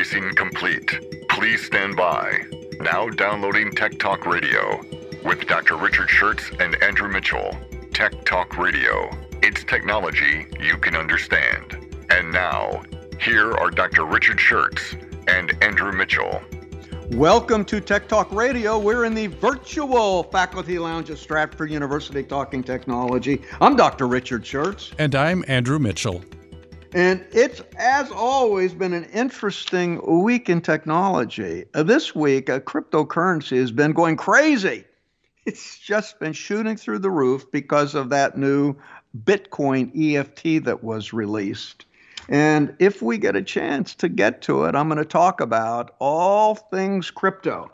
[0.00, 1.28] Interfacing complete.
[1.28, 2.46] Please stand by.
[2.80, 4.80] Now downloading Tech Talk Radio
[5.26, 5.76] with Dr.
[5.76, 7.54] Richard Shurtz and Andrew Mitchell.
[7.92, 9.10] Tech Talk Radio.
[9.42, 11.94] It's technology you can understand.
[12.08, 12.82] And now,
[13.20, 14.06] here are Dr.
[14.06, 14.96] Richard Shurtz
[15.28, 16.40] and Andrew Mitchell.
[17.10, 18.78] Welcome to Tech Talk Radio.
[18.78, 23.42] We're in the virtual faculty lounge at Stratford University talking technology.
[23.60, 24.08] I'm Dr.
[24.08, 24.94] Richard Shurtz.
[24.98, 26.24] And I'm Andrew Mitchell.
[26.92, 31.66] And it's, as always, been an interesting week in technology.
[31.72, 34.84] Uh, this week, uh, cryptocurrency has been going crazy.
[35.46, 38.74] It's just been shooting through the roof because of that new
[39.24, 41.86] Bitcoin EFT that was released.
[42.28, 45.94] And if we get a chance to get to it, I'm going to talk about
[46.00, 47.70] all things crypto.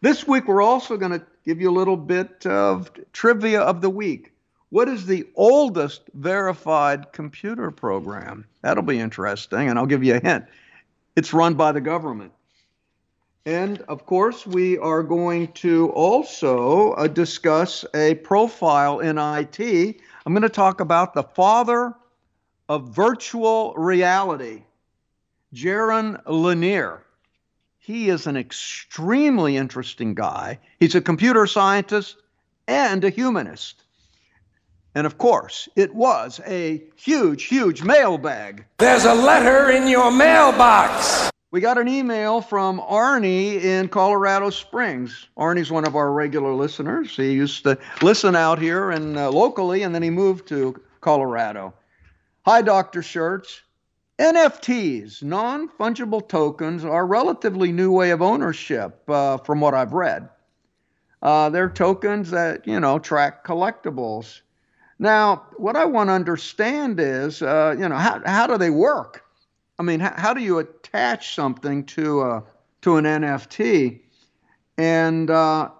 [0.00, 3.90] This week, we're also going to give you a little bit of trivia of the
[3.90, 4.33] week.
[4.74, 8.44] What is the oldest verified computer program?
[8.62, 10.46] That'll be interesting, and I'll give you a hint.
[11.14, 12.32] It's run by the government.
[13.46, 20.00] And of course, we are going to also uh, discuss a profile in IT.
[20.26, 21.94] I'm going to talk about the father
[22.68, 24.64] of virtual reality,
[25.54, 27.04] Jaron Lanier.
[27.78, 30.58] He is an extremely interesting guy.
[30.80, 32.16] He's a computer scientist
[32.66, 33.83] and a humanist.
[34.94, 38.64] And of course, it was a huge, huge mailbag.
[38.78, 41.30] There's a letter in your mailbox.
[41.50, 45.28] We got an email from Arnie in Colorado Springs.
[45.36, 47.14] Arnie's one of our regular listeners.
[47.14, 51.74] He used to listen out here and uh, locally, and then he moved to Colorado.
[52.44, 53.02] Hi, Dr.
[53.02, 53.60] Shurtz.
[54.18, 59.92] NFTs, non fungible tokens, are a relatively new way of ownership, uh, from what I've
[59.92, 60.28] read.
[61.22, 64.40] Uh, they're tokens that, you know, track collectibles.
[64.98, 69.24] Now, what I want to understand is, uh, you know, how, how do they work?
[69.78, 72.44] I mean, how, how do you attach something to a,
[72.82, 74.00] to an NFT,
[74.78, 75.70] and uh,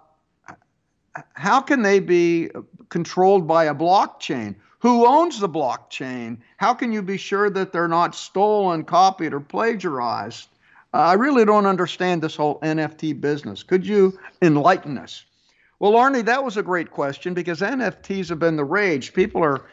[1.33, 2.49] how can they be
[2.89, 4.55] controlled by a blockchain?
[4.79, 6.37] Who owns the blockchain?
[6.57, 10.49] How can you be sure that they're not stolen, copied, or plagiarized?
[10.93, 13.63] Uh, I really don't understand this whole NFT business.
[13.63, 15.25] Could you enlighten us?
[15.79, 19.13] Well, Arnie, that was a great question because NFTs have been the rage.
[19.13, 19.65] People are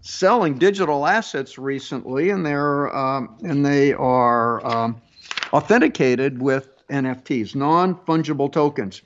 [0.00, 5.02] selling digital assets recently, and they're um, and they are um,
[5.52, 9.02] authenticated with NFTs, non-fungible tokens.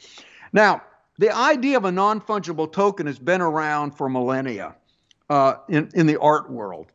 [0.52, 0.82] Now,
[1.18, 4.76] the idea of a non-fungible token has been around for millennia
[5.28, 6.92] uh, in in the art world.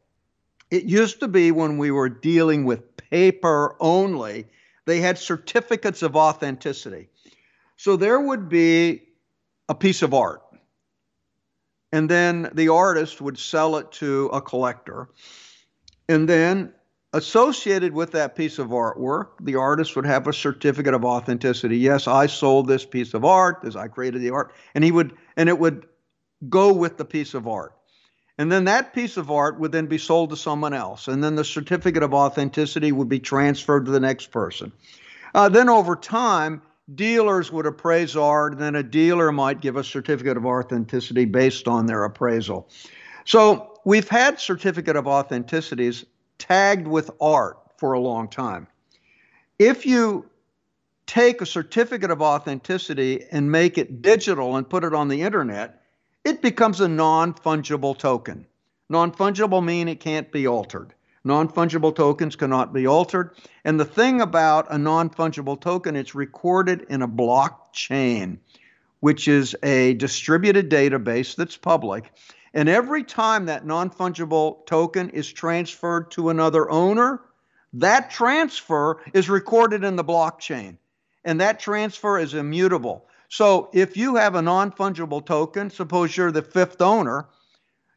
[0.69, 4.47] It used to be when we were dealing with paper only,
[4.85, 7.09] they had certificates of authenticity.
[7.75, 9.01] So there would be
[9.71, 10.41] a piece of art.
[11.93, 15.07] And then the artist would sell it to a collector.
[16.09, 16.73] And then,
[17.13, 21.77] associated with that piece of artwork, the artist would have a certificate of authenticity.
[21.77, 24.53] Yes, I sold this piece of art as I created the art.
[24.75, 25.87] And he would, and it would
[26.49, 27.73] go with the piece of art.
[28.37, 31.07] And then that piece of art would then be sold to someone else.
[31.07, 34.73] And then the certificate of authenticity would be transferred to the next person.
[35.33, 36.61] Uh, then over time,
[36.93, 41.67] dealers would appraise art, and then a dealer might give a certificate of authenticity based
[41.67, 42.69] on their appraisal.
[43.25, 46.05] So we've had certificate of authenticities
[46.37, 48.67] tagged with art for a long time.
[49.59, 50.29] If you
[51.05, 55.83] take a certificate of authenticity and make it digital and put it on the internet,
[56.23, 58.47] it becomes a non fungible token.
[58.89, 60.93] Non fungible mean it can't be altered.
[61.23, 63.35] Non fungible tokens cannot be altered.
[63.63, 68.39] And the thing about a non fungible token, it's recorded in a blockchain,
[69.01, 72.11] which is a distributed database that's public.
[72.53, 77.21] And every time that non fungible token is transferred to another owner,
[77.73, 80.77] that transfer is recorded in the blockchain.
[81.23, 83.05] And that transfer is immutable.
[83.29, 87.27] So if you have a non fungible token, suppose you're the fifth owner,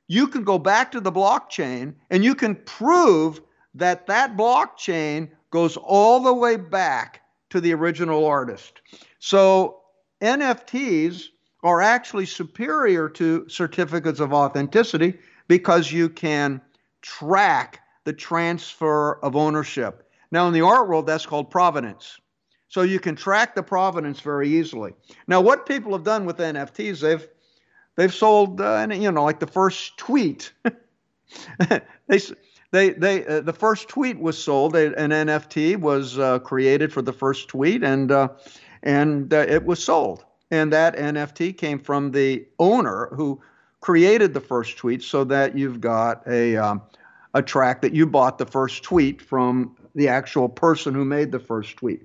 [0.09, 3.41] you can go back to the blockchain and you can prove
[3.75, 8.81] that that blockchain goes all the way back to the original artist.
[9.19, 9.81] So
[10.21, 11.27] NFTs
[11.63, 15.19] are actually superior to certificates of authenticity
[15.49, 16.61] because you can
[17.03, 20.09] track the transfer of ownership.
[20.31, 22.19] Now, in the art world, that's called provenance.
[22.69, 24.95] So you can track the provenance very easily.
[25.29, 27.27] Now, what people have done with NFTs, they've
[27.97, 30.53] they've sold, uh, you know, like the first tweet.
[32.09, 32.21] they
[32.71, 34.77] they they uh, the first tweet was sold.
[34.77, 38.29] An NFT was uh, created for the first tweet, and uh,
[38.83, 40.25] and uh, it was sold.
[40.51, 43.41] And that NFT came from the owner who
[43.81, 46.83] created the first tweet, so that you've got a um,
[47.35, 51.39] a track that you bought the first tweet from the actual person who made the
[51.39, 52.03] first tweet.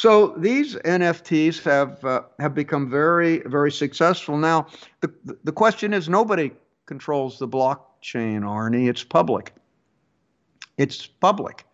[0.00, 4.38] So these NFTs have uh, have become very very successful.
[4.38, 4.68] Now
[5.02, 5.12] the
[5.44, 6.52] the question is nobody
[6.86, 8.88] controls the blockchain, Arnie.
[8.88, 9.52] It's public.
[10.78, 11.66] It's public,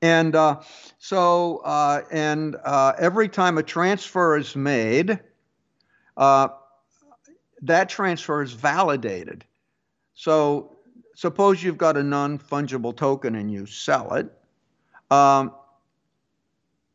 [0.00, 0.62] and uh,
[0.98, 5.20] so uh, and uh, every time a transfer is made,
[6.16, 6.48] uh,
[7.60, 9.44] that transfer is validated.
[10.14, 10.78] So
[11.14, 14.32] suppose you've got a non fungible token and you sell it.
[15.10, 15.52] Um,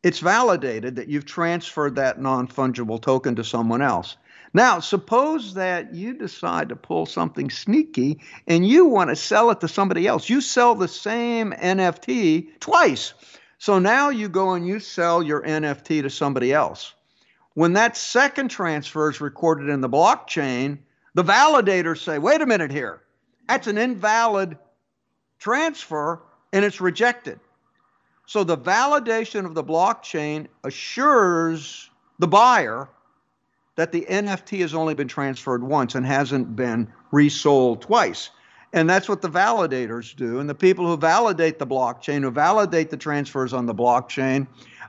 [0.02, 4.16] it's validated that you've transferred that non fungible token to someone else.
[4.54, 9.60] Now, suppose that you decide to pull something sneaky and you want to sell it
[9.60, 10.28] to somebody else.
[10.28, 13.14] You sell the same NFT twice.
[13.58, 16.92] So now you go and you sell your NFT to somebody else.
[17.54, 20.78] When that second transfer is recorded in the blockchain,
[21.14, 23.02] the validators say, wait a minute here,
[23.48, 24.58] that's an invalid
[25.38, 26.22] transfer
[26.52, 27.40] and it's rejected.
[28.32, 32.88] So the validation of the blockchain assures the buyer
[33.76, 38.30] that the NFT has only been transferred once and hasn't been resold twice.
[38.72, 40.38] And that's what the validators do.
[40.38, 44.46] And the people who validate the blockchain, who validate the transfers on the blockchain,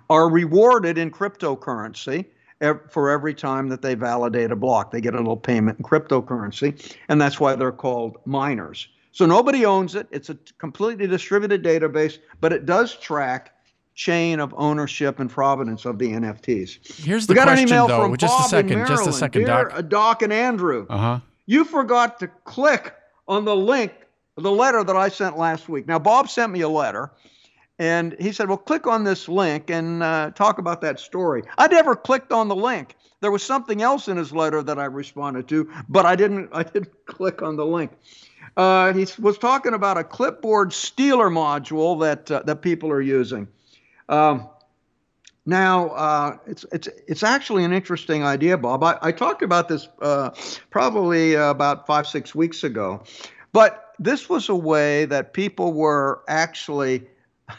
[0.09, 2.23] are rewarded in cryptocurrency
[2.89, 4.91] for every time that they validate a block.
[4.91, 6.95] They get a little payment in cryptocurrency.
[7.09, 8.87] And that's why they're called miners.
[9.13, 10.07] So nobody owns it.
[10.11, 13.53] It's a completely distributed database, but it does track
[13.93, 17.03] chain of ownership and provenance of the NFTs.
[17.03, 18.01] Here's the we got question, an email though.
[18.01, 19.89] From just Bob a second, just a second, Dear Doc.
[19.89, 20.87] Doc and Andrew.
[20.89, 21.19] Uh huh.
[21.45, 22.95] You forgot to click
[23.27, 23.93] on the link,
[24.35, 25.87] the letter that I sent last week.
[25.87, 27.11] Now, Bob sent me a letter,
[27.77, 31.67] and he said, "Well, click on this link and uh, talk about that story." I
[31.67, 32.95] never clicked on the link.
[33.23, 36.49] There was something else in his letter that I responded to, but I didn't.
[36.51, 37.93] I didn't click on the link.
[38.57, 43.47] Uh, he was talking about a clipboard stealer module that uh, that people are using.
[44.09, 44.49] Um,
[45.45, 48.83] now, uh, it's it's it's actually an interesting idea, Bob.
[48.83, 50.31] I, I talked about this uh,
[50.69, 53.03] probably about five six weeks ago,
[53.53, 57.07] but this was a way that people were actually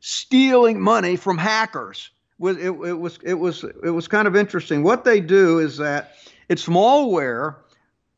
[0.00, 2.10] stealing money from hackers.
[2.42, 4.82] It, it, it was it was it was kind of interesting.
[4.82, 6.14] What they do is that
[6.48, 7.56] it's malware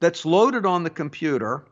[0.00, 1.64] that's loaded on the computer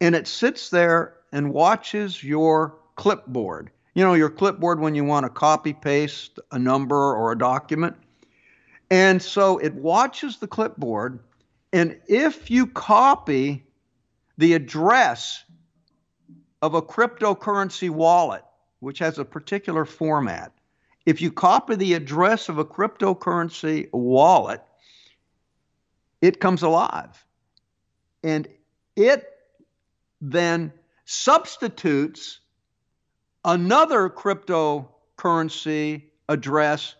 [0.00, 3.70] and it sits there and watches your clipboard.
[3.94, 7.96] You know, your clipboard when you want to copy paste a number or a document.
[8.90, 11.20] And so it watches the clipboard,
[11.72, 13.64] and if you copy
[14.36, 15.44] the address
[16.60, 18.42] of a cryptocurrency wallet,
[18.80, 20.52] which has a particular format,
[21.10, 24.62] if you copy the address of a cryptocurrency wallet,
[26.22, 27.26] it comes alive.
[28.22, 28.46] And
[28.94, 29.28] it
[30.20, 30.72] then
[31.06, 32.38] substitutes
[33.44, 36.94] another cryptocurrency address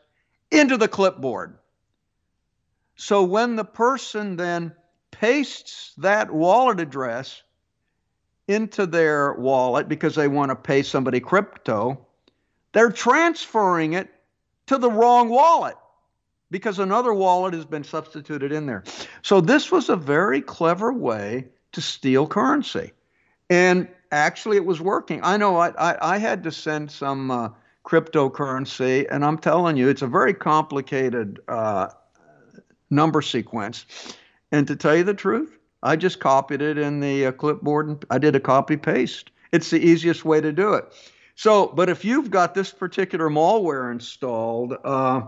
[0.50, 1.56] into the clipboard.
[2.96, 4.74] So when the person then
[5.12, 7.44] pastes that wallet address
[8.48, 12.08] into their wallet because they want to pay somebody crypto,
[12.72, 14.08] they're transferring it
[14.66, 15.76] to the wrong wallet
[16.50, 18.84] because another wallet has been substituted in there.
[19.22, 22.92] So this was a very clever way to steal currency.
[23.48, 25.20] And actually, it was working.
[25.22, 27.48] I know I, I, I had to send some uh,
[27.84, 31.88] cryptocurrency, and I'm telling you, it's a very complicated uh,
[32.90, 33.86] number sequence.
[34.52, 38.04] And to tell you the truth, I just copied it in the uh, clipboard and
[38.10, 39.30] I did a copy paste.
[39.52, 40.84] It's the easiest way to do it.
[41.40, 45.22] So, but if you've got this particular malware installed, uh,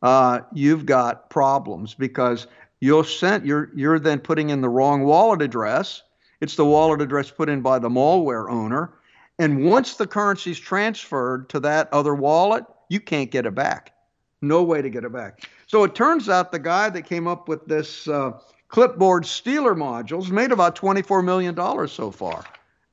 [0.00, 2.46] uh, you've got problems because
[2.80, 6.02] you'll send you're you're then putting in the wrong wallet address
[6.40, 8.92] it's the wallet address put in by the malware owner.
[9.38, 13.92] And once the currency is transferred to that other wallet, you can't get it back.
[14.40, 15.48] No way to get it back.
[15.66, 20.30] So it turns out the guy that came up with this uh, clipboard stealer modules
[20.30, 21.54] made about $24 million
[21.88, 22.44] so far.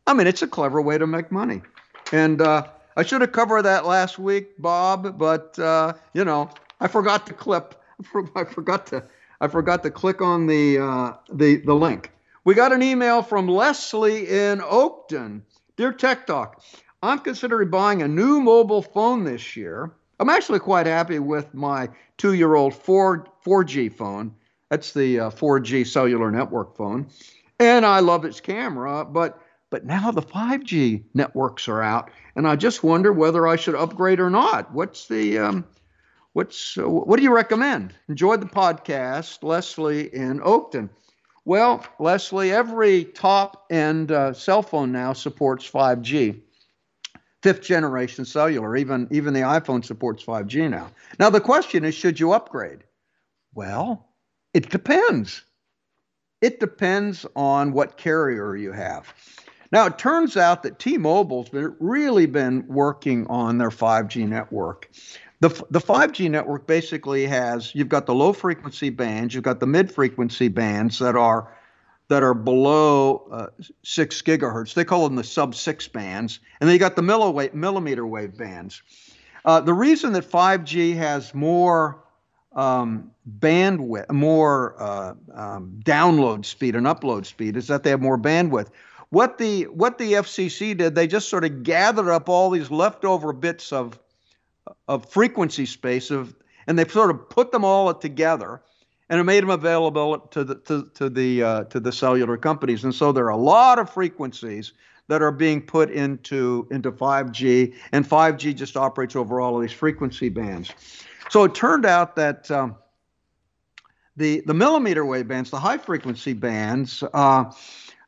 [0.08, 1.62] I mean, it's a clever way to make money.
[2.12, 6.50] And uh, I should have covered that last week, Bob, but uh, you know,
[6.80, 7.82] I forgot to clip.
[8.36, 9.03] I forgot to.
[9.39, 12.12] I forgot to click on the uh, the the link.
[12.44, 15.41] We got an email from Leslie in Oakton.
[15.77, 16.62] Dear Tech Talk,
[17.01, 19.91] I'm considering buying a new mobile phone this year.
[20.20, 24.36] I'm actually quite happy with my two year old 4, 4G phone.
[24.70, 27.08] That's the uh, 4G cellular network phone.
[27.60, 29.39] And I love its camera, but
[29.72, 34.20] but now the 5G networks are out, and I just wonder whether I should upgrade
[34.20, 34.72] or not.
[34.74, 35.66] What's the um,
[36.34, 37.96] what's uh, what do you recommend?
[38.10, 40.90] Enjoyed the podcast, Leslie in Oakton.
[41.46, 46.42] Well, Leslie, every top end uh, cell phone now supports 5G,
[47.42, 48.75] fifth generation cellular.
[48.75, 50.92] Even even the iPhone supports 5G now.
[51.18, 52.84] Now the question is, should you upgrade?
[53.54, 54.10] Well,
[54.54, 55.44] it depends.
[56.42, 59.13] It depends on what carrier you have.
[59.72, 64.90] Now, it turns out that T Mobile's been really been working on their 5G network.
[65.40, 69.68] The, the 5G network basically has you've got the low frequency bands, you've got the
[69.68, 71.51] mid frequency bands that are
[72.10, 73.48] that are below uh,
[73.84, 74.74] six gigahertz.
[74.74, 78.38] They call them the sub six bands, and then you got the milliwave, millimeter wave
[78.38, 78.82] bands.
[79.46, 82.04] Uh, the reason that 5G has more
[82.54, 88.18] um, bandwidth, more uh, um, download speed and upload speed is that they have more
[88.18, 88.68] bandwidth.
[89.12, 93.34] What the what the FCC did, they just sort of gathered up all these leftover
[93.34, 94.00] bits of
[94.88, 96.34] of frequency space of,
[96.65, 98.62] and they sort of put them all together,
[99.10, 102.86] and it made them available to the to, to the uh, to the cellular companies.
[102.86, 104.72] And so there are a lot of frequencies
[105.10, 109.74] that are being put into into 5G, and 5G just operates over all of these
[109.74, 110.72] frequency bands.
[111.30, 112.50] So it turned out that.
[112.50, 112.77] Um,
[114.18, 117.46] the, the millimeter wave bands, the high frequency bands, uh,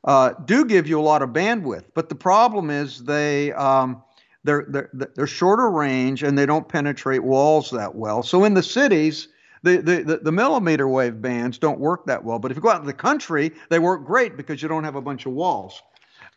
[0.03, 4.03] uh, do give you a lot of bandwidth, but the problem is they um,
[4.43, 8.23] they're, they're they're shorter range and they don't penetrate walls that well.
[8.23, 9.29] So in the cities,
[9.63, 12.37] the, the, the, millimeter wave bands don't work that well.
[12.37, 14.95] But if you go out in the country, they work great because you don't have
[14.95, 15.81] a bunch of walls.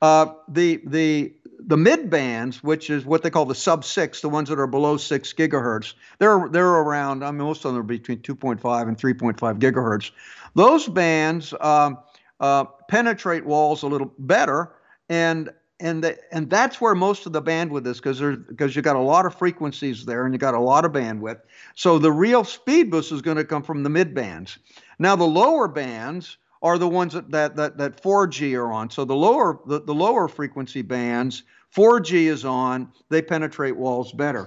[0.01, 4.29] Uh, the the the mid bands, which is what they call the sub six, the
[4.29, 7.25] ones that are below six gigahertz, they're they're around.
[7.25, 10.11] I mean, most of them are between 2.5 and 3.5 gigahertz.
[10.55, 11.99] Those bands um,
[12.41, 14.73] uh, penetrate walls a little better,
[15.09, 18.83] and and the, and that's where most of the bandwidth is because there's because you
[18.83, 21.41] got a lot of frequencies there and you got a lot of bandwidth.
[21.75, 24.59] So the real speed boost is going to come from the mid bands.
[24.99, 28.89] Now the lower bands are the ones that that that, that 4G are on.
[28.89, 31.43] So the lower the, the lower frequency bands,
[31.75, 32.91] 4G is on.
[33.11, 34.47] They penetrate walls better.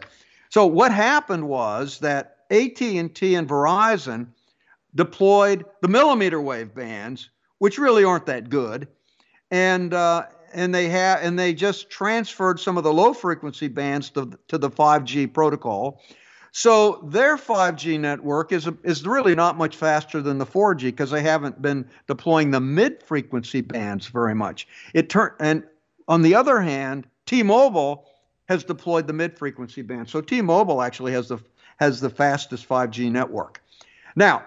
[0.49, 4.27] So what happened was that AT&T and Verizon
[4.95, 8.87] deployed the millimeter wave bands which really aren't that good,
[9.51, 14.09] and uh, and they have and they just transferred some of the low frequency bands
[14.11, 16.01] to, to the 5G protocol.
[16.51, 21.21] So their 5G network is is really not much faster than the 4G because they
[21.21, 24.67] haven't been deploying the mid frequency bands very much.
[24.93, 25.63] It turn and
[26.07, 28.07] on the other hand, T-Mobile
[28.47, 30.09] has deployed the mid frequency band.
[30.09, 31.37] So T-Mobile actually has the
[31.77, 33.61] has the fastest 5G network.
[34.15, 34.43] Now,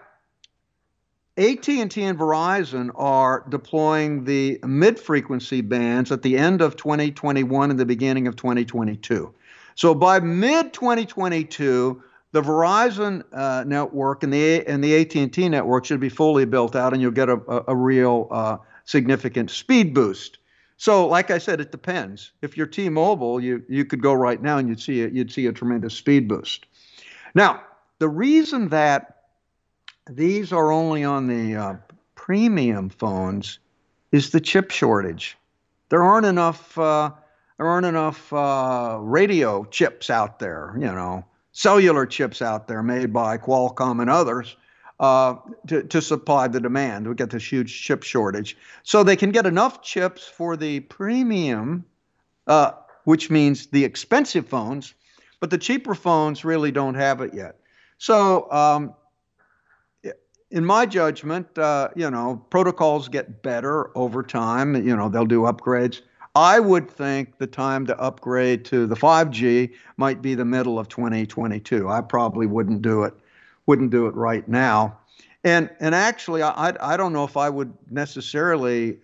[1.38, 7.86] AT&T and Verizon are deploying the mid-frequency bands at the end of 2021 and the
[7.86, 9.32] beginning of 2022.
[9.74, 16.00] So by mid 2022, the Verizon uh, network and the and the AT&T network should
[16.00, 20.36] be fully built out, and you'll get a, a, a real uh, significant speed boost.
[20.76, 22.32] So, like I said, it depends.
[22.42, 25.46] If you're T-Mobile, you you could go right now and you'd see a, you'd see
[25.46, 26.66] a tremendous speed boost.
[27.34, 27.62] Now,
[28.00, 29.21] the reason that
[30.08, 31.76] these are only on the uh,
[32.14, 33.58] premium phones
[34.10, 35.36] is the chip shortage.
[35.88, 36.76] There aren't enough.
[36.78, 37.10] Uh,
[37.58, 40.74] there aren't enough uh, radio chips out there.
[40.76, 44.56] You know, cellular chips out there made by Qualcomm and others
[44.98, 47.08] uh, to, to supply the demand.
[47.08, 48.56] We get this huge chip shortage.
[48.82, 51.84] So they can get enough chips for the premium,
[52.46, 52.72] uh,
[53.04, 54.94] which means the expensive phones,
[55.40, 57.56] but the cheaper phones really don't have it yet.
[57.98, 58.94] So um,
[60.52, 64.74] in my judgment, uh, you know, protocols get better over time.
[64.86, 66.02] You know, they'll do upgrades.
[66.34, 70.88] I would think the time to upgrade to the 5G might be the middle of
[70.88, 71.88] 2022.
[71.88, 73.14] I probably wouldn't do it,
[73.66, 74.98] wouldn't do it right now.
[75.44, 78.98] And and actually, I I don't know if I would necessarily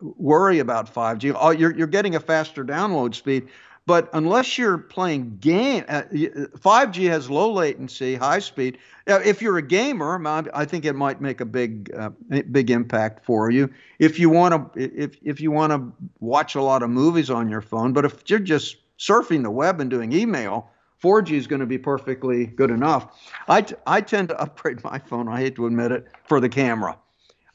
[0.00, 1.36] worry about 5G.
[1.38, 3.48] Oh, you're you're getting a faster download speed,
[3.86, 8.78] but unless you're playing game, uh, 5G has low latency, high speed.
[9.06, 10.20] If you're a gamer,
[10.52, 12.10] I think it might make a big, uh,
[12.50, 13.70] big impact for you.
[14.00, 17.48] If you want to, if if you want to watch a lot of movies on
[17.48, 20.68] your phone, but if you're just surfing the web and doing email,
[21.02, 23.14] 4G is going to be perfectly good enough.
[23.48, 26.48] I, t- I tend to upgrade my phone, I hate to admit it, for the
[26.48, 26.98] camera.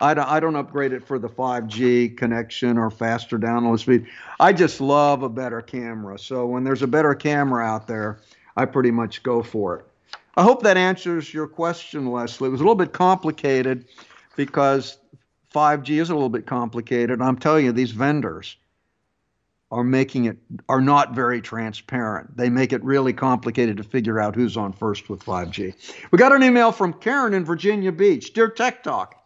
[0.01, 4.07] I don't, I don't upgrade it for the 5G connection or faster download speed.
[4.39, 6.17] I just love a better camera.
[6.17, 8.19] So when there's a better camera out there,
[8.57, 9.85] I pretty much go for it.
[10.35, 12.47] I hope that answers your question, Leslie.
[12.47, 13.85] It was a little bit complicated
[14.35, 14.97] because
[15.53, 17.21] 5G is a little bit complicated.
[17.21, 18.57] I'm telling you, these vendors
[19.71, 22.35] are making it are not very transparent.
[22.35, 25.73] They make it really complicated to figure out who's on first with 5G.
[26.11, 28.33] We got an email from Karen in Virginia Beach.
[28.33, 29.20] Dear Tech Talk,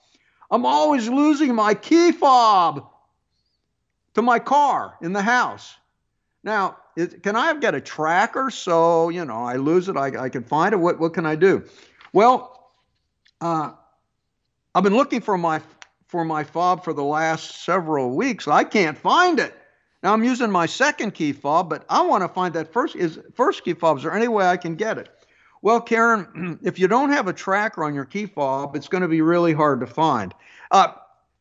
[0.52, 2.88] I'm always losing my key fob
[4.14, 5.76] to my car in the house.
[6.44, 9.98] Now, it, can I get a tracker so you know I lose it?
[9.98, 10.78] I, I can find it.
[10.78, 11.64] What what can I do?
[12.14, 12.72] Well,
[13.42, 13.72] uh,
[14.74, 15.62] I've been looking for my
[16.08, 18.48] for my fob for the last several weeks.
[18.48, 19.54] I can't find it.
[20.04, 23.20] Now I'm using my second key fob, but I want to find that first is
[23.34, 23.98] first key fob.
[23.98, 25.10] Is there any way I can get it?
[25.66, 29.08] Well, Karen, if you don't have a tracker on your key fob, it's going to
[29.08, 30.32] be really hard to find.
[30.70, 30.90] Uh,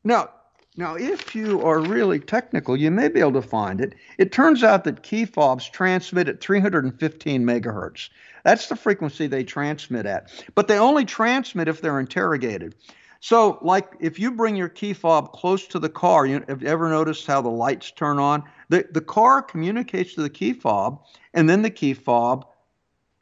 [0.02, 0.30] now,
[0.78, 3.94] now, if you are really technical, you may be able to find it.
[4.16, 8.08] It turns out that key fobs transmit at 315 megahertz.
[8.44, 10.32] That's the frequency they transmit at.
[10.54, 12.74] But they only transmit if they're interrogated.
[13.20, 16.68] So, like if you bring your key fob close to the car, you have you
[16.68, 18.42] ever noticed how the lights turn on?
[18.70, 21.04] The, the car communicates to the key fob,
[21.34, 22.46] and then the key fob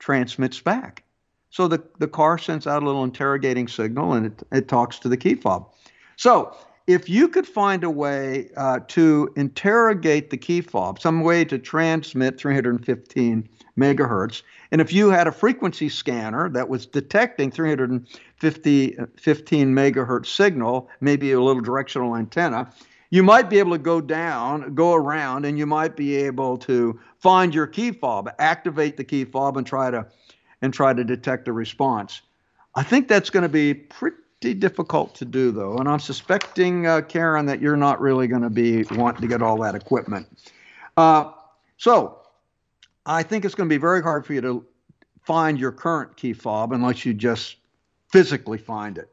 [0.02, 1.04] transmits back.
[1.50, 5.09] So the, the car sends out a little interrogating signal and it, it talks to
[5.09, 5.73] the key fob.
[6.16, 6.56] So
[6.88, 11.56] if you could find a way uh, to interrogate the key fob, some way to
[11.56, 14.42] transmit 315 megahertz,
[14.73, 21.40] and if you had a frequency scanner that was detecting 315 megahertz signal, maybe a
[21.40, 22.73] little directional antenna,
[23.12, 26.99] you might be able to go down, go around, and you might be able to
[27.19, 30.07] find your key fob, activate the key fob, and try to
[30.62, 32.23] and try to detect a response.
[32.75, 37.02] I think that's going to be pretty difficult to do, though, and I'm suspecting, uh,
[37.02, 40.26] Karen, that you're not really going to be wanting to get all that equipment.
[40.97, 41.33] Uh,
[41.76, 42.19] so
[43.04, 44.64] I think it's going to be very hard for you to
[45.21, 47.57] find your current key fob unless you just
[48.11, 49.11] physically find it.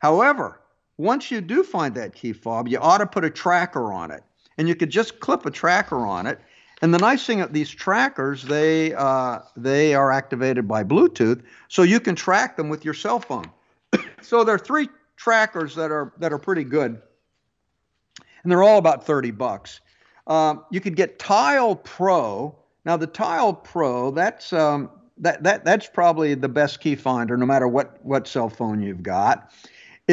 [0.00, 0.60] However,
[0.98, 4.22] once you do find that key fob, you ought to put a tracker on it.
[4.58, 6.40] And you could just clip a tracker on it.
[6.82, 11.84] And the nice thing of these trackers, they uh, they are activated by Bluetooth, so
[11.84, 13.48] you can track them with your cell phone.
[14.20, 17.00] so there are three trackers that are that are pretty good,
[18.42, 19.80] and they're all about 30 bucks.
[20.26, 22.58] Uh, you could get Tile Pro.
[22.84, 27.46] Now the Tile Pro, that's um, that that that's probably the best key finder, no
[27.46, 29.52] matter what what cell phone you've got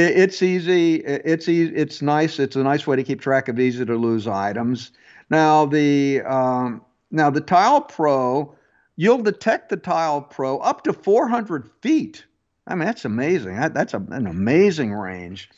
[0.01, 0.95] it's easy.
[0.95, 1.75] It's easy.
[1.75, 2.39] It's nice.
[2.39, 4.91] It's a nice way to keep track of easy to lose items.
[5.29, 6.81] Now the um,
[7.11, 8.55] now the Tile Pro,
[8.95, 12.25] you'll detect the Tile Pro up to 400 feet.
[12.67, 13.55] I mean that's amazing.
[13.55, 15.49] That, that's a, an amazing range.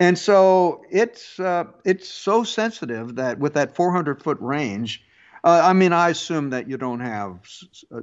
[0.00, 5.04] And so it's uh, it's so sensitive that with that 400 foot range,
[5.44, 7.40] uh, I mean, I assume that you don't have,
[7.92, 8.00] uh,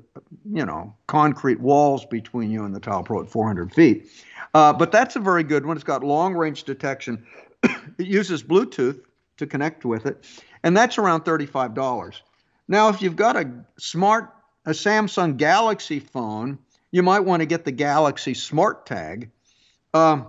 [0.52, 4.10] you know, concrete walls between you and the Tile Pro at 400 feet.
[4.54, 5.78] Uh, but that's a very good one.
[5.78, 7.25] It's got long range detection.
[7.63, 8.99] it uses Bluetooth
[9.38, 10.25] to connect with it,
[10.63, 12.21] and that's around $35.
[12.67, 14.34] Now, if you've got a smart,
[14.65, 16.60] a Samsung Galaxy phone,
[16.91, 19.32] you might want to get the Galaxy Smart Tag.
[19.93, 20.28] Um,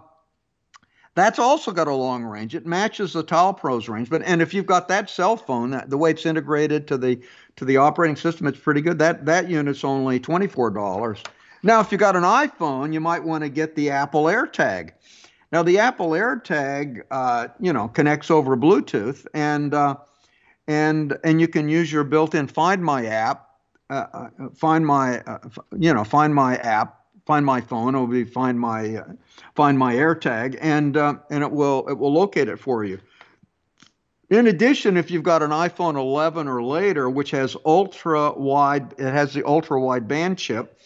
[1.21, 2.55] that's also got a long range.
[2.55, 5.91] It matches the Tile Pro's range, but and if you've got that cell phone, that,
[5.91, 7.21] the way it's integrated to the
[7.57, 8.99] to the operating system, it's pretty good.
[8.99, 11.23] That that unit's only twenty four dollars.
[11.63, 14.93] Now, if you've got an iPhone, you might want to get the Apple AirTag.
[15.53, 19.97] Now, the Apple AirTag, uh, you know, connects over Bluetooth, and uh,
[20.69, 23.49] and and you can use your built-in Find My app,
[23.91, 25.39] uh, uh Find My, uh,
[25.77, 27.00] you know, Find My app
[27.31, 27.95] find my phone.
[27.95, 29.13] It will be find my uh,
[29.55, 32.99] find my AirTag, and uh, and it will it will locate it for you.
[34.31, 39.13] In addition, if you've got an iPhone 11 or later, which has ultra wide, it
[39.13, 40.81] has the ultra wide band chip.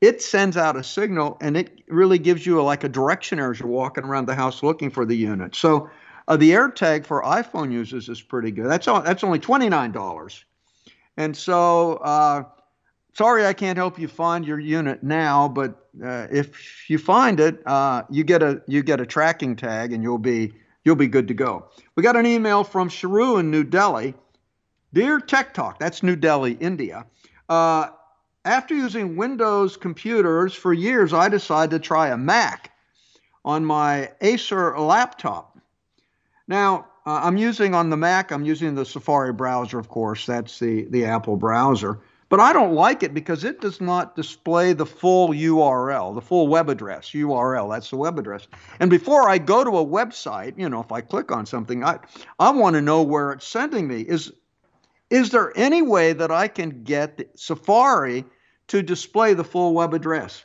[0.00, 3.60] It sends out a signal, and it really gives you a, like a directioner as
[3.60, 5.54] you're walking around the house looking for the unit.
[5.54, 5.90] So,
[6.26, 8.66] uh, the AirTag for iPhone users is pretty good.
[8.66, 10.42] That's all, that's only twenty nine dollars,
[11.18, 12.44] and so uh,
[13.12, 17.66] sorry I can't help you find your unit now, but uh, if you find it,
[17.66, 20.52] uh, you get a you get a tracking tag, and you'll be
[20.84, 21.68] you'll be good to go.
[21.94, 24.14] We got an email from Sharu in New Delhi.
[24.94, 27.06] Dear Tech Talk, that's New Delhi, India.
[27.48, 27.88] Uh,
[28.44, 32.72] after using Windows computers for years, I decided to try a Mac
[33.44, 35.58] on my Acer laptop.
[36.48, 40.58] Now, uh, I'm using on the Mac, I'm using the Safari browser, of course, that's
[40.58, 42.00] the, the Apple browser.
[42.32, 46.48] But I don't like it because it does not display the full URL, the full
[46.48, 47.70] web address, URL.
[47.70, 48.48] That's the web address.
[48.80, 51.98] And before I go to a website, you know, if I click on something, I,
[52.38, 54.00] I want to know where it's sending me.
[54.00, 54.32] Is,
[55.10, 58.24] is there any way that I can get Safari
[58.68, 60.42] to display the full web address?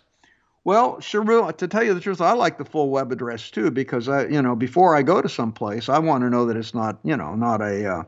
[0.65, 1.53] Well, sure.
[1.53, 4.41] To tell you the truth, I like the full web address too because I, you
[4.41, 7.15] know, before I go to some place, I want to know that it's not, you
[7.15, 8.03] know, not a, uh,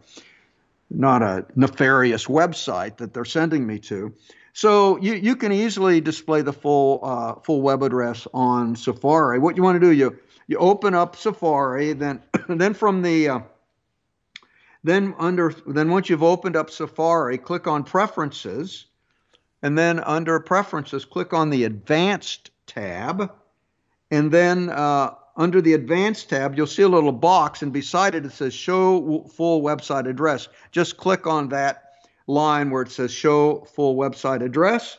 [0.89, 4.13] not a nefarious website that they're sending me to.
[4.53, 9.39] So you, you can easily display the full uh, full web address on Safari.
[9.39, 13.39] What you want to do, you you open up Safari, then then from the uh,
[14.83, 18.85] then under then once you've opened up Safari, click on Preferences,
[19.61, 23.31] and then under Preferences, click on the Advanced tab,
[24.09, 28.25] and then uh, under the Advanced tab, you'll see a little box, and beside it,
[28.25, 30.49] it says Show Full Website Address.
[30.71, 31.93] Just click on that
[32.27, 34.97] line where it says Show Full Website Address.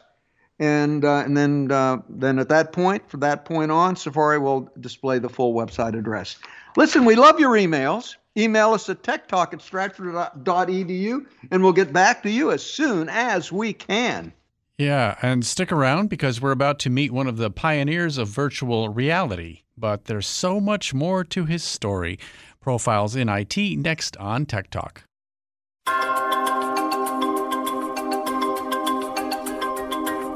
[0.58, 4.70] And, uh, and then, uh, then at that point, from that point on, Safari will
[4.80, 6.36] display the full website address.
[6.76, 8.16] Listen, we love your emails.
[8.36, 13.50] Email us at techtalk at stratford.edu, and we'll get back to you as soon as
[13.50, 14.34] we can.
[14.76, 18.90] Yeah, and stick around because we're about to meet one of the pioneers of virtual
[18.90, 22.18] reality but there's so much more to his story.
[22.60, 25.04] Profiles in IT next on Tech Talk.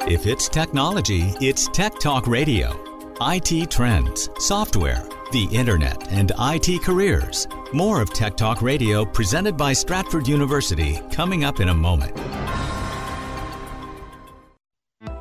[0.07, 2.79] If it's technology, it's Tech Talk Radio.
[3.21, 5.03] IT trends, software,
[5.33, 7.47] the internet, and IT careers.
[7.73, 12.15] More of Tech Talk Radio presented by Stratford University coming up in a moment.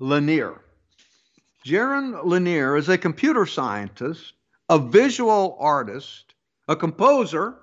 [0.00, 0.60] Lanier.
[1.64, 4.34] Jaron Lanier is a computer scientist,
[4.68, 6.34] a visual artist,
[6.68, 7.56] a composer,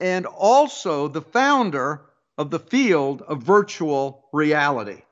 [0.00, 2.02] and also the founder
[2.36, 5.02] of the field of virtual reality.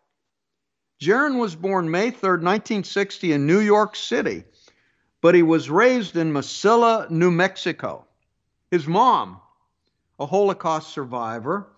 [1.00, 4.44] Jaron was born May 3, 1960, in New York City,
[5.20, 8.04] but he was raised in Mesilla, New Mexico.
[8.70, 9.40] His mom,
[10.18, 11.68] a Holocaust survivor,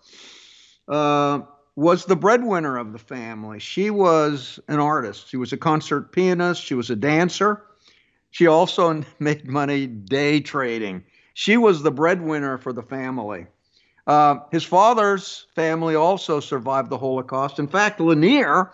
[0.87, 1.41] uh,
[1.75, 3.59] was the breadwinner of the family.
[3.59, 5.29] She was an artist.
[5.29, 6.61] She was a concert pianist.
[6.63, 7.63] She was a dancer.
[8.31, 11.03] She also made money day trading.
[11.33, 13.47] She was the breadwinner for the family.
[14.07, 17.59] Uh, his father's family also survived the Holocaust.
[17.59, 18.71] In fact, Lanier,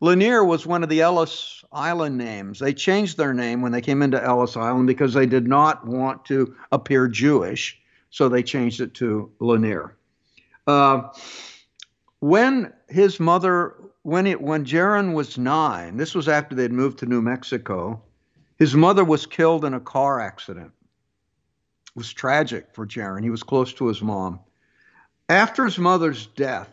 [0.00, 2.58] Lanier was one of the Ellis Island names.
[2.58, 6.24] They changed their name when they came into Ellis Island because they did not want
[6.26, 9.96] to appear Jewish, so they changed it to Lanier.
[10.66, 11.08] Uh,
[12.20, 17.06] when his mother, when it when Jaron was nine, this was after they'd moved to
[17.06, 18.02] New Mexico,
[18.58, 20.72] his mother was killed in a car accident.
[21.88, 23.22] It was tragic for Jaron.
[23.22, 24.40] He was close to his mom.
[25.28, 26.72] After his mother's death,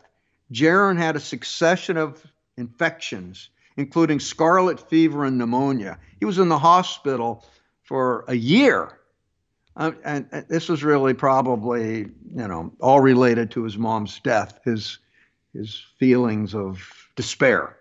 [0.52, 2.24] Jaron had a succession of
[2.58, 5.98] infections, including scarlet fever and pneumonia.
[6.20, 7.46] He was in the hospital
[7.82, 9.00] for a year.
[9.76, 14.60] Uh, and, and this was really probably, you know, all related to his mom's death.
[14.64, 15.00] His
[15.54, 16.82] his feelings of
[17.16, 17.78] despair.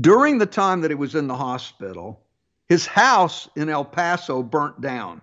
[0.00, 2.20] During the time that he was in the hospital,
[2.68, 5.20] his house in El Paso burnt down.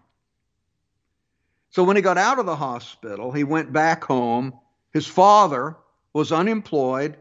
[1.71, 4.53] So when he got out of the hospital, he went back home.
[4.93, 5.75] His father
[6.13, 7.15] was unemployed,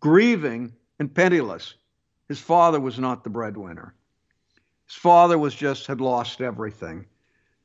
[0.00, 1.74] grieving, and penniless.
[2.28, 3.94] His father was not the breadwinner.
[4.86, 7.06] His father was just had lost everything.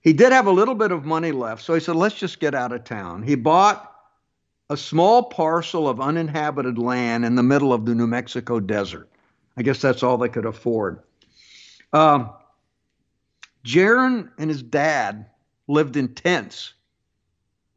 [0.01, 2.55] He did have a little bit of money left, so he said, "Let's just get
[2.55, 3.88] out of town." He bought
[4.69, 9.09] a small parcel of uninhabited land in the middle of the New Mexico desert.
[9.57, 10.99] I guess that's all they could afford.
[11.91, 12.29] Um,
[13.65, 15.25] Jaron and his dad
[15.67, 16.73] lived in tents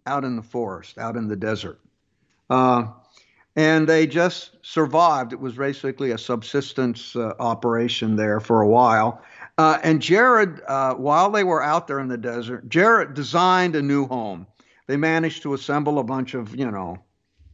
[0.07, 1.81] out in the forest, out in the desert.
[2.50, 2.87] Uh,
[3.57, 5.33] and they just survived.
[5.33, 9.22] It was basically a subsistence uh, operation there for a while.
[9.59, 13.83] Uh, and Jared, uh, while they were out there in the desert, Jared designed a
[13.83, 14.46] new home.
[14.87, 16.99] They managed to assemble a bunch of, you know,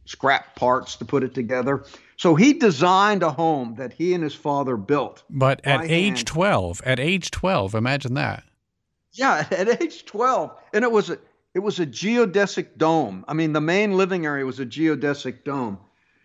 [0.05, 1.85] scrap parts to put it together.
[2.17, 5.23] So he designed a home that he and his father built.
[5.29, 6.27] But at age hand.
[6.27, 8.43] 12, at age 12, imagine that.
[9.13, 10.51] Yeah, at age 12.
[10.73, 11.19] And it was a
[11.53, 13.25] it was a geodesic dome.
[13.27, 15.79] I mean, the main living area was a geodesic dome.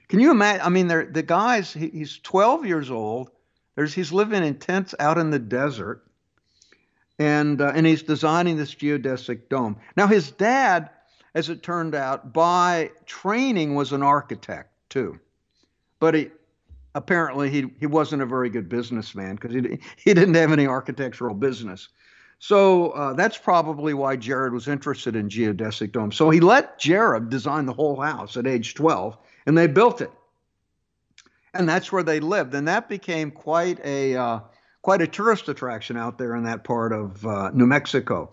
[0.09, 0.63] Can you imagine?
[0.65, 3.31] I mean, the guys, he, he's 12 years old.
[3.75, 6.05] There's, he's living in tents out in the desert.
[7.19, 9.77] And, uh, and he's designing this geodesic dome.
[9.97, 10.91] Now, his dad,
[11.35, 15.21] as it turned out, by training was an architect too.
[16.01, 16.31] But he,
[16.95, 21.35] apparently he, he wasn't a very good businessman because he, he didn't have any architectural
[21.35, 21.89] business.
[22.39, 26.17] So uh, that's probably why Jared was interested in geodesic domes.
[26.17, 30.11] So he let Jared design the whole house at age 12, and they built it.
[31.55, 34.41] And that's where they lived, and that became quite a uh,
[34.85, 38.31] quite a tourist attraction out there in that part of uh, New Mexico.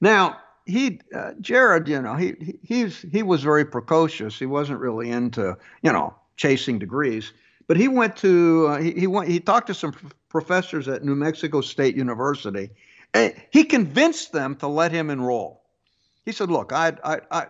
[0.00, 0.36] Now
[0.66, 4.36] he uh, Jared, you know, he, he he's he was very precocious.
[4.36, 7.32] He wasn't really into you know chasing degrees,
[7.68, 9.94] but he went to uh, he he went he talked to some
[10.28, 12.70] professors at New Mexico State University
[13.14, 15.62] And he convinced them to let him enroll.
[16.24, 17.46] He said, "Look, I, I, I,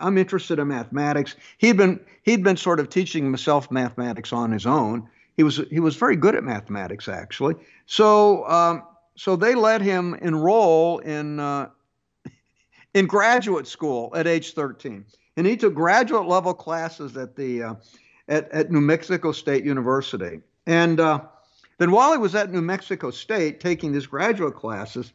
[0.00, 1.36] I'm interested in mathematics.
[1.58, 5.08] He'd been he'd been sort of teaching himself mathematics on his own.
[5.40, 7.54] He was he was very good at mathematics actually.
[7.86, 8.82] So um,
[9.16, 11.70] so they let him enroll in uh,
[12.94, 15.02] in graduate school at age 13,
[15.38, 17.74] and he took graduate level classes at the uh,
[18.28, 20.42] at at New Mexico State University.
[20.66, 21.20] And uh,
[21.78, 25.10] then while he was at New Mexico State taking these graduate classes,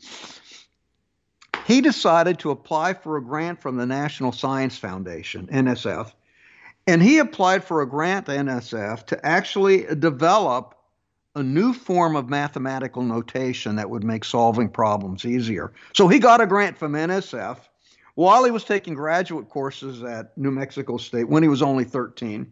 [1.68, 6.12] he decided to apply for a grant from the National Science Foundation, NSF.
[6.88, 10.76] And he applied for a grant to NSF to actually develop
[11.36, 15.74] a new form of mathematical notation that would make solving problems easier.
[15.94, 17.58] So he got a grant from NSF
[18.14, 22.52] while he was taking graduate courses at New Mexico State when he was only 13.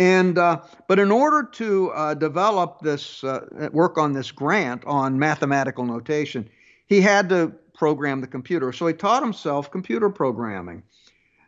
[0.00, 5.18] And uh, but in order to uh, develop this uh, work on this grant on
[5.18, 6.48] mathematical notation,
[6.86, 8.72] he had to program the computer.
[8.72, 10.82] So he taught himself computer programming.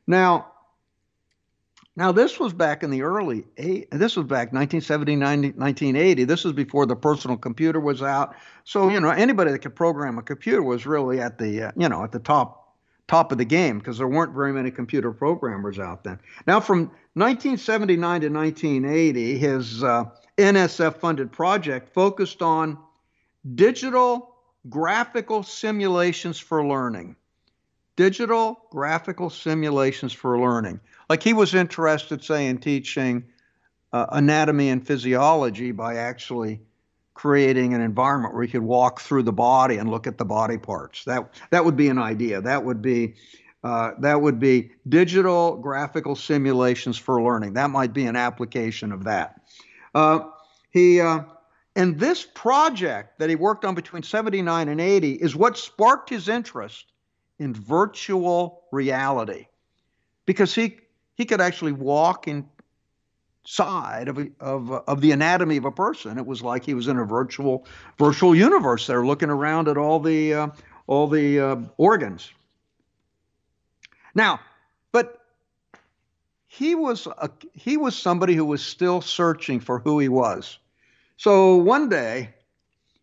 [0.06, 0.52] Now,
[2.00, 3.44] now this was back in the early.
[3.56, 6.24] This was back 1979, 1980.
[6.24, 8.34] This was before the personal computer was out.
[8.64, 11.90] So you know anybody that could program a computer was really at the uh, you
[11.90, 12.74] know at the top
[13.06, 16.18] top of the game because there weren't very many computer programmers out then.
[16.46, 20.04] Now, from 1979 to 1980, his uh,
[20.38, 22.78] NSF funded project focused on
[23.54, 24.36] digital
[24.70, 27.16] graphical simulations for learning.
[28.00, 30.80] Digital graphical simulations for learning.
[31.10, 33.24] Like he was interested, say, in teaching
[33.92, 36.62] uh, anatomy and physiology by actually
[37.12, 40.56] creating an environment where you could walk through the body and look at the body
[40.56, 41.04] parts.
[41.04, 42.40] That that would be an idea.
[42.40, 43.16] That would be
[43.62, 47.52] uh, that would be digital graphical simulations for learning.
[47.52, 49.42] That might be an application of that.
[49.94, 50.20] Uh,
[50.70, 51.24] he uh,
[51.76, 56.30] and this project that he worked on between 79 and 80 is what sparked his
[56.30, 56.86] interest
[57.40, 59.46] in virtual reality,
[60.26, 60.78] because he
[61.14, 66.18] he could actually walk inside of, of, of the anatomy of a person.
[66.18, 67.66] It was like he was in a virtual
[67.98, 70.48] virtual universe there, looking around at all the uh,
[70.86, 72.30] all the uh, organs.
[74.14, 74.40] Now,
[74.92, 75.20] but
[76.46, 80.58] he was a, he was somebody who was still searching for who he was.
[81.16, 82.34] So one day,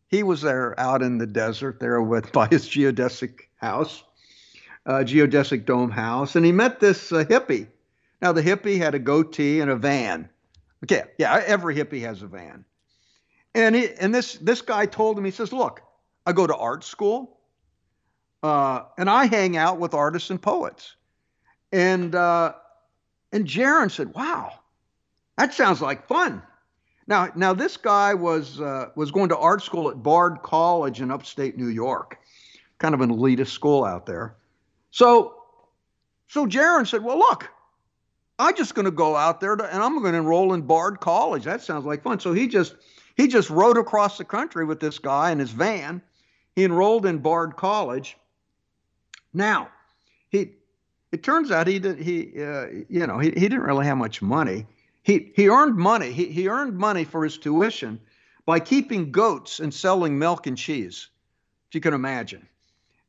[0.08, 4.04] he was there out in the desert there with by his geodesic house,
[4.88, 7.68] uh, geodesic dome house, and he met this uh, hippie
[8.22, 10.30] now, the hippie had a goatee and a van.
[10.84, 12.66] Okay, yeah, every hippie has a van.
[13.54, 15.82] And he, and this this guy told him, he says, "Look,
[16.26, 17.40] I go to art school,
[18.44, 20.96] uh, and I hang out with artists and poets."
[21.72, 22.54] And uh,
[23.32, 24.60] and Jaron said, "Wow,
[25.38, 26.42] that sounds like fun."
[27.08, 31.10] Now, now this guy was uh, was going to art school at Bard College in
[31.10, 32.20] upstate New York,
[32.78, 34.36] kind of an elitist school out there.
[34.98, 35.36] So,
[36.28, 37.48] so Jaron said, "Well, look,
[38.40, 41.00] I'm just going to go out there to, and I'm going to enroll in Bard
[41.02, 41.44] College.
[41.44, 42.74] That sounds like fun." So he just
[43.16, 46.02] he just rode across the country with this guy in his van.
[46.56, 48.18] He enrolled in Bard College.
[49.36, 49.70] Now,
[50.30, 50.54] he
[51.12, 54.24] it turns out he did he uh, you know he, he didn't really have much
[54.24, 54.66] money.
[55.04, 56.12] He he earned money.
[56.12, 58.02] He he earned money for his tuition
[58.48, 61.10] by keeping goats and selling milk and cheese,
[61.70, 62.48] if you can imagine.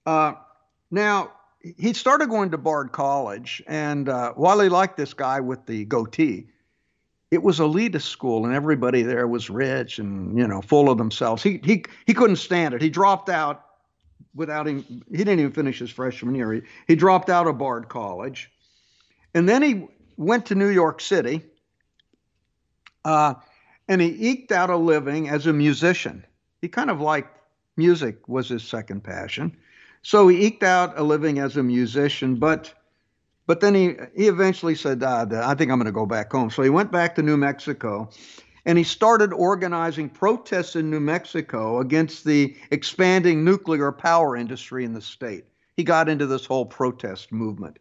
[0.04, 0.34] Uh,
[0.90, 5.66] now, he started going to Bard College, and uh, while he liked this guy with
[5.66, 6.46] the goatee,
[7.30, 11.42] it was elitist school, and everybody there was rich and you know full of themselves.
[11.42, 12.82] He he he couldn't stand it.
[12.82, 13.64] He dropped out
[14.34, 15.02] without him.
[15.10, 16.52] He didn't even finish his freshman year.
[16.52, 18.50] He, he dropped out of Bard College,
[19.34, 21.42] and then he went to New York City.
[23.04, 23.34] Uh,
[23.88, 26.26] and he eked out a living as a musician.
[26.60, 27.38] He kind of liked
[27.76, 29.56] music was his second passion.
[30.02, 32.72] So he eked out a living as a musician, but
[33.46, 36.50] but then he he eventually said, ah, I think I'm going to go back home.
[36.50, 38.10] So he went back to New Mexico,
[38.64, 44.92] and he started organizing protests in New Mexico against the expanding nuclear power industry in
[44.92, 45.44] the state.
[45.76, 47.78] He got into this whole protest movement.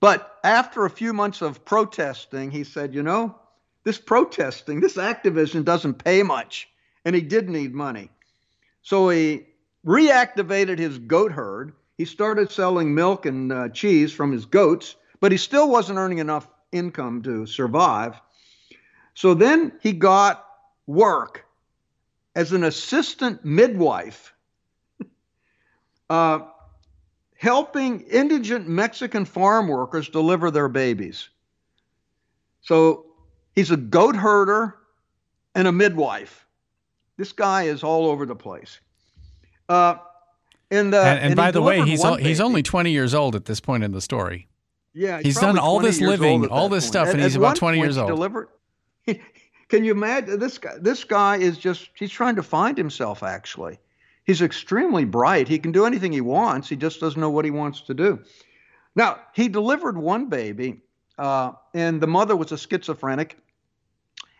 [0.00, 3.36] But after a few months of protesting, he said, you know,
[3.84, 6.68] this protesting, this activism doesn't pay much,
[7.04, 8.10] and he did need money.
[8.82, 9.46] So he
[9.86, 11.72] reactivated his goat herd.
[11.98, 16.18] He started selling milk and uh, cheese from his goats, but he still wasn't earning
[16.18, 18.20] enough income to survive.
[19.14, 20.44] So then he got
[20.86, 21.44] work
[22.34, 24.32] as an assistant midwife,
[26.10, 26.40] uh,
[27.36, 31.28] helping indigent Mexican farm workers deliver their babies.
[32.62, 33.06] So
[33.54, 34.76] He's a goat herder
[35.54, 36.46] and a midwife.
[37.16, 38.80] This guy is all over the place.
[39.72, 39.98] Uh,
[40.70, 43.44] and, uh, and, and, and by the way, he's he's only 20 years old at
[43.44, 44.48] this point in the story.
[44.94, 47.96] Yeah, he's, he's done all this living, all this stuff, and, he's about 20 years
[47.96, 48.08] old.
[48.08, 48.48] Delivered,
[49.68, 50.74] can you imagine this guy?
[50.78, 53.22] This guy is just he's trying to find himself.
[53.22, 53.78] Actually,
[54.24, 55.48] he's extremely bright.
[55.48, 56.68] He can do anything he wants.
[56.68, 58.20] He just doesn't know what he wants to do.
[58.94, 60.82] Now he delivered one baby
[61.18, 63.38] uh, and the mother was a schizophrenic,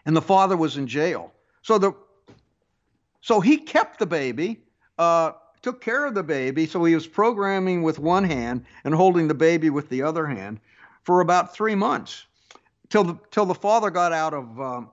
[0.07, 1.33] and the father was in jail.
[1.63, 1.93] So the
[3.21, 4.65] so he kept the baby,
[5.03, 6.67] uh, took care of the baby.
[6.67, 10.61] So he was programming with one hand and holding the baby with the other hand
[11.03, 12.27] for about three months,
[12.89, 14.91] till the till the father got out of um,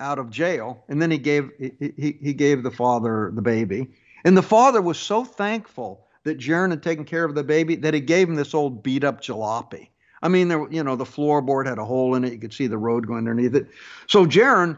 [0.00, 3.88] out of jail, and then he gave he, he, gave the father the baby,
[4.24, 7.94] and the father was so thankful that Jaron had taken care of the baby that
[7.94, 9.88] he gave him this old beat up jalopy.
[10.22, 12.32] I mean, there, you know, the floorboard had a hole in it.
[12.32, 13.68] You could see the road going underneath it.
[14.08, 14.76] So Jaron,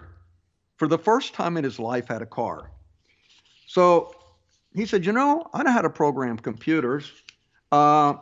[0.77, 2.71] for the first time in his life, had a car.
[3.67, 4.18] So
[4.75, 7.11] he said, you know, I know how to program computers.
[7.73, 8.15] Uh,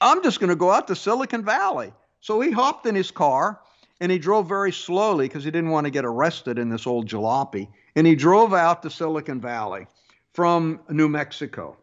[0.00, 1.92] I'm just going to go out to Silicon Valley.
[2.20, 3.60] So he hopped in his car
[4.00, 7.06] and he drove very slowly because he didn't want to get arrested in this old
[7.08, 7.68] jalopy.
[7.96, 9.86] And he drove out to Silicon Valley
[10.34, 11.76] from New Mexico.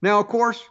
[0.00, 0.62] Now, of course,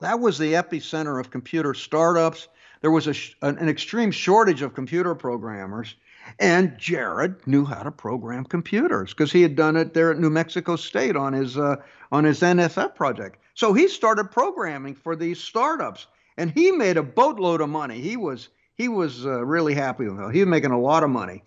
[0.00, 2.48] that was the epicenter of computer startups.
[2.82, 5.96] There was a, an extreme shortage of computer programmers.
[6.38, 10.30] And Jaron knew how to program computers because he had done it there at New
[10.30, 11.76] Mexico State on his uh,
[12.12, 13.38] on his NSF project.
[13.54, 18.00] So he started programming for these startups, and he made a boatload of money.
[18.00, 20.34] He was he was uh, really happy with it.
[20.34, 21.42] He was making a lot of money,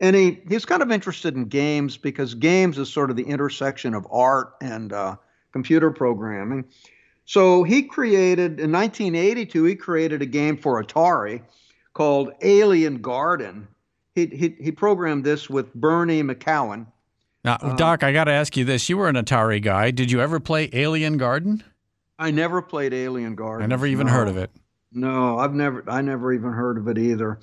[0.00, 3.94] and he he's kind of interested in games because games is sort of the intersection
[3.94, 5.16] of art and uh,
[5.52, 6.64] computer programming.
[7.28, 11.42] So he created, in 1982, he created a game for Atari
[11.92, 13.68] called Alien Garden.
[14.18, 16.86] He, he, he programmed this with Bernie McCowan.
[17.44, 18.88] Now, uh, Doc, I got to ask you this.
[18.88, 19.92] You were an Atari guy.
[19.92, 21.62] Did you ever play Alien Garden?
[22.18, 23.62] I never played Alien Garden.
[23.62, 24.12] I never even no.
[24.12, 24.50] heard of it.
[24.92, 27.38] No, I've never, I never even heard of it either.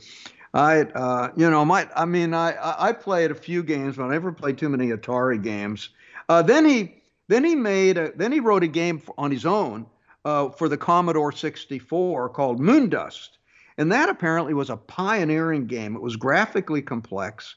[0.54, 4.12] I, uh, you know, my, I mean, I, I played a few games, but I
[4.12, 5.90] never played too many Atari games.
[6.28, 9.86] Uh, then he, then he made a, then he wrote a game on his own
[10.26, 13.30] uh, for the Commodore 64 called Moondust.
[13.78, 15.96] And that apparently was a pioneering game.
[15.96, 17.56] It was graphically complex,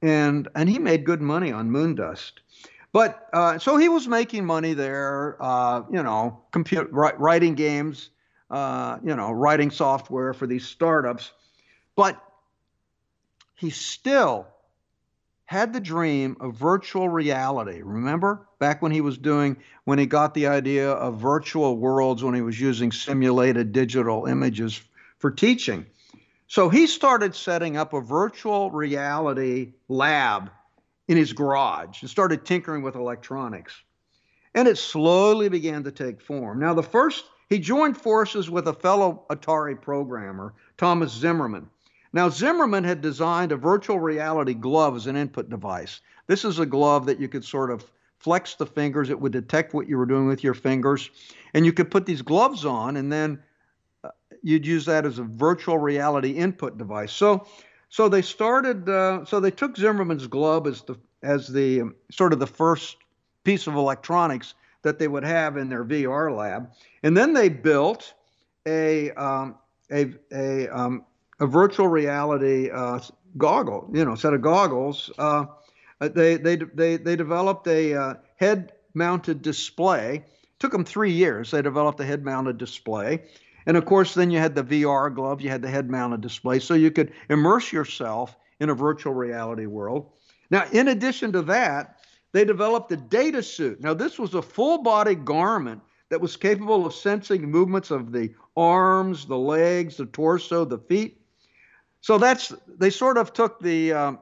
[0.00, 2.32] and and he made good money on Moondust.
[2.92, 8.10] But uh, so he was making money there, uh, you know, computer writing games,
[8.50, 11.32] uh, you know, writing software for these startups.
[11.96, 12.22] But
[13.54, 14.46] he still
[15.44, 17.82] had the dream of virtual reality.
[17.82, 22.34] Remember back when he was doing, when he got the idea of virtual worlds, when
[22.34, 24.80] he was using simulated digital images
[25.22, 25.86] for teaching.
[26.48, 30.50] So he started setting up a virtual reality lab
[31.08, 33.72] in his garage and started tinkering with electronics.
[34.54, 36.58] And it slowly began to take form.
[36.58, 41.70] Now, the first, he joined forces with a fellow Atari programmer, Thomas Zimmerman.
[42.12, 46.00] Now, Zimmerman had designed a virtual reality glove as an input device.
[46.26, 49.72] This is a glove that you could sort of flex the fingers, it would detect
[49.72, 51.10] what you were doing with your fingers,
[51.54, 53.42] and you could put these gloves on, and then
[54.42, 57.12] you'd use that as a virtual reality input device.
[57.12, 57.46] So,
[57.88, 58.88] so they started.
[58.88, 62.96] Uh, so they took Zimmerman's glove as the as the um, sort of the first
[63.44, 66.72] piece of electronics that they would have in their VR lab,
[67.02, 68.14] and then they built
[68.66, 69.56] a um,
[69.90, 71.04] a a um,
[71.40, 73.00] a virtual reality uh,
[73.36, 75.10] goggle, you know, set of goggles.
[75.18, 75.46] Uh,
[76.00, 80.24] they, they, they, they developed a uh, head mounted display.
[80.58, 81.50] took them three years.
[81.50, 83.24] They developed a head mounted display.
[83.66, 86.58] And of course, then you had the VR glove, you had the head mounted display,
[86.58, 90.10] so you could immerse yourself in a virtual reality world.
[90.50, 92.00] Now, in addition to that,
[92.32, 93.80] they developed a data suit.
[93.80, 98.34] Now, this was a full body garment that was capable of sensing movements of the
[98.56, 101.22] arms, the legs, the torso, the feet,
[102.02, 104.18] so that's they sort of took the um,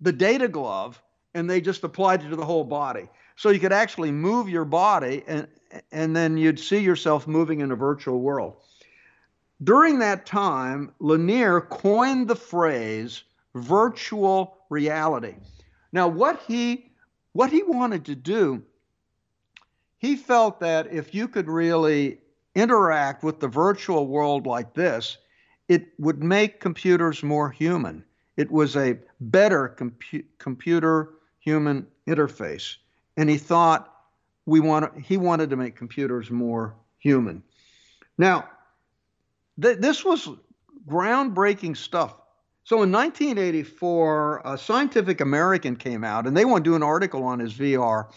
[0.00, 1.00] the data glove
[1.34, 3.08] and they just applied it to the whole body.
[3.36, 5.46] So you could actually move your body and
[5.92, 8.56] and then you'd see yourself moving in a virtual world.
[9.62, 15.34] During that time, Lanier coined the phrase virtual reality.
[15.92, 16.92] Now what he
[17.32, 18.62] what he wanted to do,
[19.98, 22.18] he felt that if you could really
[22.54, 25.18] interact with the virtual world like this,
[25.68, 28.04] it would make computers more human.
[28.36, 32.76] It was a better compu- computer human interface.
[33.16, 33.92] And he thought
[34.46, 37.42] we want he wanted to make computers more human.
[38.16, 38.48] Now,
[39.60, 40.28] th- this was
[40.88, 42.14] groundbreaking stuff.
[42.64, 47.24] So in 1984, a Scientific American came out and they want to do an article
[47.24, 48.10] on his VR,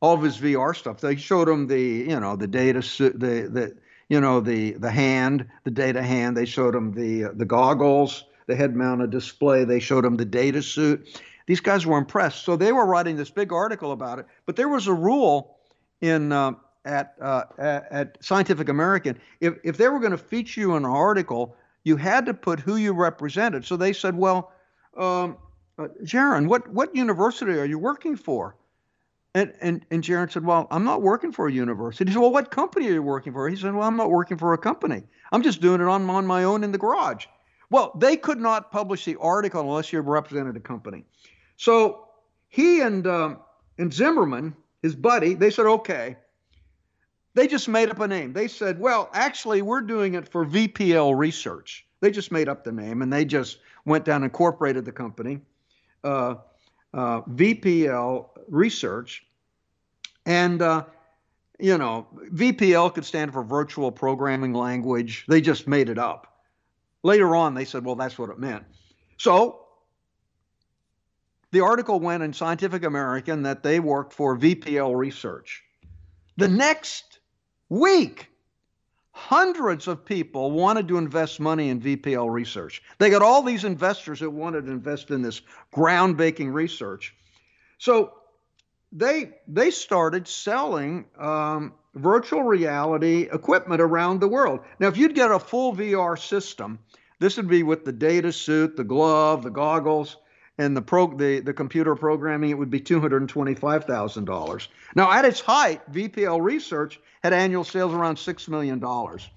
[0.00, 1.00] all of his VR stuff.
[1.00, 3.76] They showed him the, you know, the data, the, the,
[4.08, 6.36] you know, the the hand, the data hand.
[6.36, 9.64] They showed him the the goggles, the head-mounted display.
[9.64, 11.22] They showed him the data suit.
[11.46, 14.26] These guys were impressed, so they were writing this big article about it.
[14.44, 15.58] But there was a rule
[16.00, 16.52] in uh,
[16.84, 20.90] at, uh, at, Scientific American if if they were going to feature you in an
[20.90, 23.64] article, you had to put who you represented.
[23.64, 24.52] So they said, well.
[24.96, 25.36] Um,
[25.78, 28.56] uh, Jaron, what, what university are you working for?
[29.34, 32.10] And, and, and Jaron said, Well, I'm not working for a university.
[32.10, 33.48] He said, Well, what company are you working for?
[33.48, 35.04] He said, Well, I'm not working for a company.
[35.30, 37.26] I'm just doing it on, on my own in the garage.
[37.70, 41.04] Well, they could not publish the article unless you represented a company.
[41.56, 42.08] So
[42.48, 43.38] he and, um,
[43.76, 46.16] and Zimmerman, his buddy, they said, Okay.
[47.38, 48.32] They just made up a name.
[48.32, 51.86] They said, Well, actually, we're doing it for VPL Research.
[52.00, 55.38] They just made up the name and they just went down and incorporated the company.
[56.02, 56.34] Uh,
[56.92, 59.24] uh, VPL Research.
[60.26, 60.86] And, uh,
[61.60, 65.24] you know, VPL could stand for Virtual Programming Language.
[65.28, 66.42] They just made it up.
[67.04, 68.64] Later on, they said, well, that's what it meant.
[69.16, 69.64] So
[71.52, 75.62] the article went in Scientific American that they worked for VPL Research.
[76.36, 77.17] The next
[77.68, 78.28] week,
[79.12, 82.82] hundreds of people wanted to invest money in VPL research.
[82.98, 85.42] They got all these investors that wanted to invest in this
[85.74, 87.14] groundbreaking research.
[87.78, 88.14] So
[88.92, 94.60] they they started selling um, virtual reality equipment around the world.
[94.78, 96.78] Now, if you'd get a full VR system,
[97.18, 100.16] this would be with the data suit, the glove, the goggles,
[100.58, 102.50] and the pro the, the computer programming.
[102.50, 104.68] It would be two hundred and twenty five thousand dollars.
[104.94, 109.28] Now, at its height, VPL Research had annual sales around six million dollars.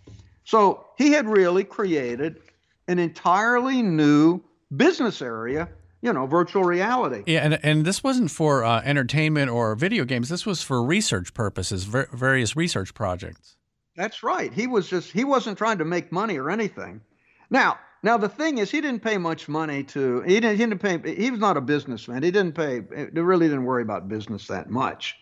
[0.44, 2.42] So he had really created
[2.88, 4.42] an entirely new
[4.76, 5.70] business area
[6.02, 7.24] you know, virtual reality.
[7.28, 10.30] Yeah, and, and this wasn't for uh, entertainment or video games.
[10.30, 13.56] This was for research purposes, ver- various research projects.
[13.96, 14.52] That's right.
[14.52, 17.02] He was just he wasn't trying to make money or anything.
[17.50, 20.22] Now, now the thing is, he didn't pay much money to.
[20.22, 20.58] He didn't.
[20.58, 21.16] He didn't pay.
[21.16, 22.24] He was not a businessman.
[22.24, 22.80] He didn't pay.
[22.80, 25.16] They really didn't worry about business that much.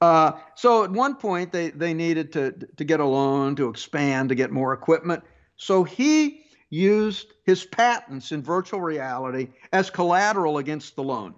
[0.00, 4.28] Uh, so at one point, they they needed to to get a loan to expand
[4.30, 5.22] to get more equipment.
[5.56, 11.34] So he used his patents in virtual reality as collateral against the loan.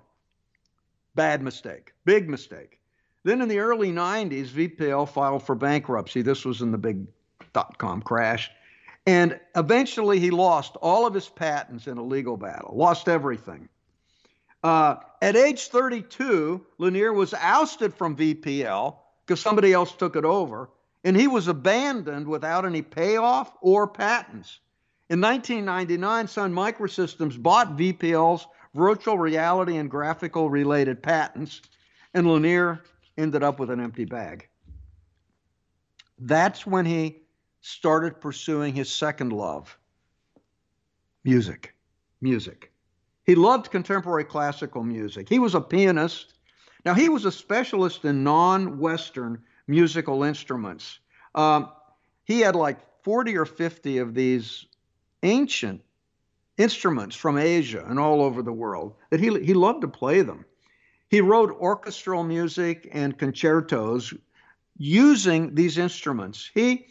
[1.15, 2.79] Bad mistake, big mistake.
[3.25, 6.23] Then in the early 90s, VPL filed for bankruptcy.
[6.23, 7.07] This was in the big
[7.53, 8.51] dot com crash.
[9.07, 13.69] And eventually he lost all of his patents in a legal battle, lost everything.
[14.65, 20.71] Uh, at age 32, Lanier was ousted from VPL because somebody else took it over,
[21.05, 24.59] and he was abandoned without any payoff or patents.
[25.09, 31.63] In 1999, Sun Microsystems bought VPL's virtual reality and graphical related patents,
[32.13, 32.83] and Lanier
[33.17, 34.49] ended up with an empty bag.
[36.19, 37.26] That's when he
[37.67, 39.77] started pursuing his second love
[41.25, 41.75] music.
[42.21, 42.71] Music.
[43.25, 45.29] He loved contemporary classical music.
[45.29, 46.35] He was a pianist.
[46.85, 51.01] Now, he was a specialist in non Western musical instruments.
[51.35, 51.73] Um,
[52.23, 54.67] he had like 40 or 50 of these
[55.25, 55.83] ancient
[56.59, 60.45] instruments from Asia and all over the world that he, he loved to play them.
[61.09, 64.15] He wrote orchestral music and concertos
[64.79, 66.49] using these instruments.
[66.55, 66.87] He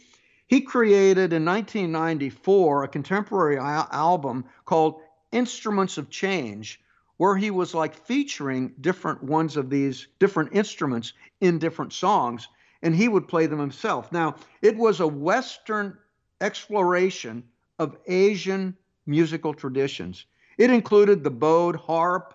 [0.46, 5.00] he created in 1994 a contemporary album called
[5.32, 6.80] Instruments of Change,
[7.16, 12.48] where he was like featuring different ones of these different instruments in different songs,
[12.82, 14.12] and he would play them himself.
[14.12, 15.98] Now, it was a Western
[16.40, 17.42] exploration
[17.78, 18.76] of Asian
[19.06, 20.26] musical traditions.
[20.58, 22.34] It included the bowed harp,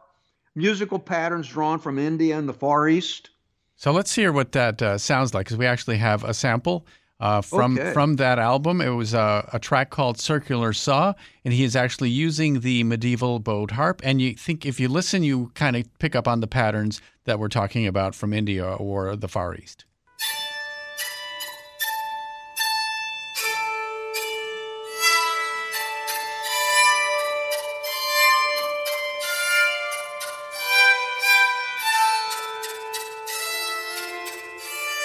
[0.56, 3.30] musical patterns drawn from India and the Far East.
[3.76, 6.86] So let's hear what that uh, sounds like, because we actually have a sample.
[7.22, 7.94] Uh, from okay.
[7.94, 8.82] from that album.
[8.82, 11.14] It was a, a, track called Circular Saw,
[11.46, 14.02] and he is actually using the medieval bowed harp.
[14.04, 17.38] And you think if you listen, you kind of pick up on the patterns that
[17.38, 19.86] we're talking about from India or the Far East.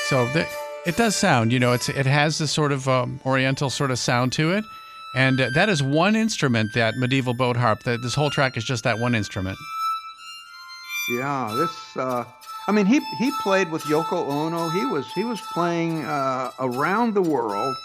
[0.08, 0.48] So the,
[0.86, 3.98] it does sound, you know, it's it has this sort of um, Oriental sort of
[3.98, 4.64] sound to it,
[5.14, 7.82] and uh, that is one instrument that medieval bowed harp.
[7.82, 9.58] That this whole track is just that one instrument.
[11.10, 11.96] Yeah, this.
[11.96, 12.24] Uh,
[12.68, 14.68] I mean, he he played with Yoko Ono.
[14.68, 17.76] He was he was playing uh, around the world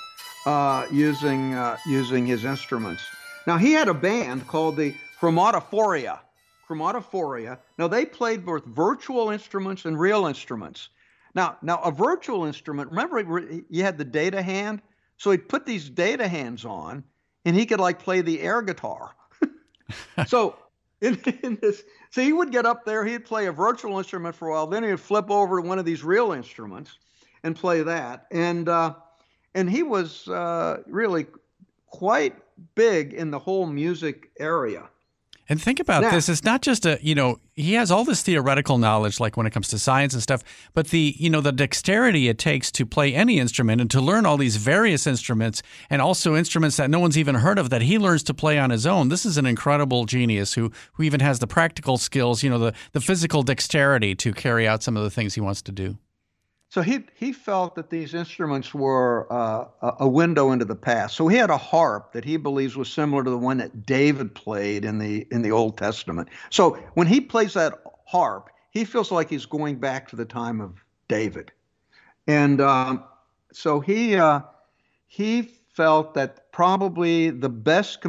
[0.45, 3.03] uh, using uh, using his instruments.
[3.47, 6.19] Now he had a band called the Chromatophoria.
[6.67, 7.57] Chromatophoria.
[7.79, 10.89] Now they played both virtual instruments and real instruments.
[11.33, 12.89] Now, now a virtual instrument.
[12.89, 14.81] Remember, you had the data hand,
[15.17, 17.03] so he'd put these data hands on,
[17.45, 19.15] and he could like play the air guitar.
[20.27, 20.55] so
[21.01, 24.49] in, in, this, so he would get up there, he'd play a virtual instrument for
[24.49, 26.97] a while, then he'd flip over to one of these real instruments
[27.43, 28.93] and play that, and uh,
[29.55, 31.25] and he was uh, really
[31.87, 32.35] quite
[32.75, 34.89] big in the whole music area.
[35.49, 36.29] And think about now, this.
[36.29, 39.51] It's not just a, you know, he has all this theoretical knowledge, like when it
[39.51, 43.13] comes to science and stuff, but the, you know, the dexterity it takes to play
[43.13, 47.17] any instrument and to learn all these various instruments and also instruments that no one's
[47.17, 49.09] even heard of that he learns to play on his own.
[49.09, 52.73] This is an incredible genius who, who even has the practical skills, you know, the,
[52.93, 55.97] the physical dexterity to carry out some of the things he wants to do.
[56.71, 59.65] So he he felt that these instruments were uh,
[59.99, 61.17] a window into the past.
[61.17, 64.33] So he had a harp that he believes was similar to the one that David
[64.33, 66.29] played in the in the Old Testament.
[66.49, 70.61] So when he plays that harp, he feels like he's going back to the time
[70.61, 71.51] of David,
[72.25, 73.03] and um,
[73.51, 74.39] so he uh,
[75.07, 75.41] he
[75.73, 78.05] felt that probably the best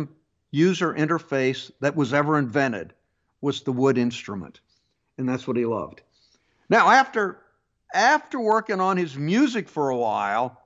[0.53, 2.93] user interface that was ever invented
[3.41, 4.61] was the wood instrument,
[5.19, 6.03] and that's what he loved.
[6.69, 7.41] Now after
[7.95, 10.61] after working on his music for a while,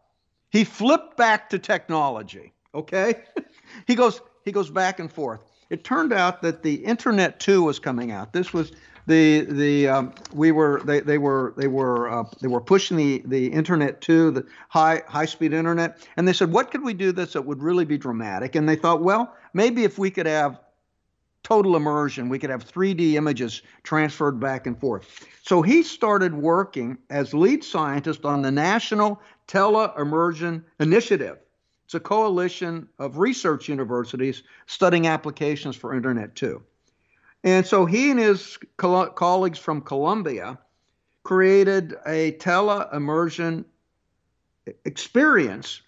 [0.50, 2.52] he flipped back to technology.
[2.74, 3.22] Okay,
[3.86, 5.40] he goes he goes back and forth.
[5.70, 8.32] It turned out that the Internet 2 was coming out.
[8.32, 8.72] This was
[9.06, 13.22] the the um, we were they, they were they were uh, they were pushing the
[13.26, 17.12] the Internet 2, the high high speed internet, and they said, what could we do
[17.12, 18.54] this that would really be dramatic?
[18.54, 20.60] And they thought, well, maybe if we could have
[21.46, 22.28] total immersion.
[22.28, 25.24] We could have 3D images transferred back and forth.
[25.42, 31.38] So he started working as lead scientist on the National Tele-Immersion Initiative.
[31.84, 36.60] It's a coalition of research universities studying applications for Internet 2.
[37.44, 40.58] And so he and his co- colleagues from Columbia
[41.22, 43.64] created a tele-immersion
[44.84, 45.80] experience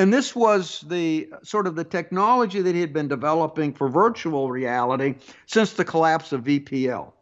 [0.00, 4.50] and this was the sort of the technology that he had been developing for virtual
[4.50, 7.12] reality since the collapse of VPL.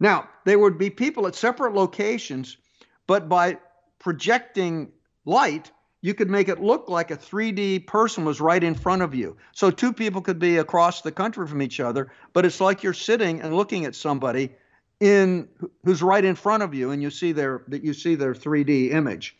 [0.00, 2.56] Now, there would be people at separate locations,
[3.06, 3.58] but by
[3.98, 4.92] projecting
[5.26, 5.70] light,
[6.00, 9.36] you could make it look like a 3D person was right in front of you.
[9.52, 12.94] So two people could be across the country from each other, but it's like you're
[12.94, 14.52] sitting and looking at somebody
[15.00, 15.50] in
[15.84, 18.92] who's right in front of you and you see their that you see their 3D
[18.92, 19.36] image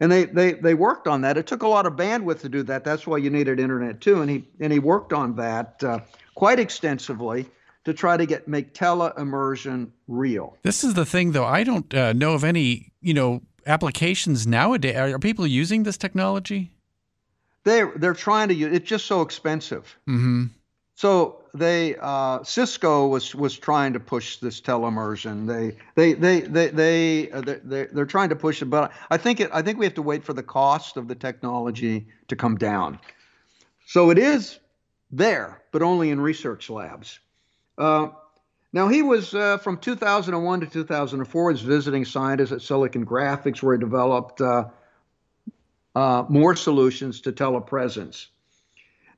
[0.00, 1.36] and they, they they worked on that.
[1.36, 2.84] It took a lot of bandwidth to do that.
[2.84, 4.20] That's why you needed internet too.
[4.20, 6.00] And he and he worked on that uh,
[6.34, 7.46] quite extensively
[7.84, 10.56] to try to get make tele immersion real.
[10.62, 11.44] This is the thing, though.
[11.44, 14.96] I don't uh, know of any you know applications nowadays.
[14.96, 16.70] Are, are, people using this technology?
[17.64, 18.74] They they're trying to use.
[18.74, 19.96] It's just so expensive.
[20.08, 20.46] Mm-hmm.
[20.94, 25.46] so they uh, Cisco was was trying to push this teleimmersion.
[25.46, 29.38] They they they they they uh, they they're trying to push it, but I think
[29.38, 32.56] it I think we have to wait for the cost of the technology to come
[32.56, 32.98] down.
[33.86, 34.58] So it is
[35.12, 37.20] there, but only in research labs.
[37.78, 38.08] Uh,
[38.72, 41.50] now he was uh, from 2001 to 2004.
[41.50, 44.64] He was visiting scientist at Silicon Graphics, where he developed uh,
[46.28, 48.26] more solutions to telepresence.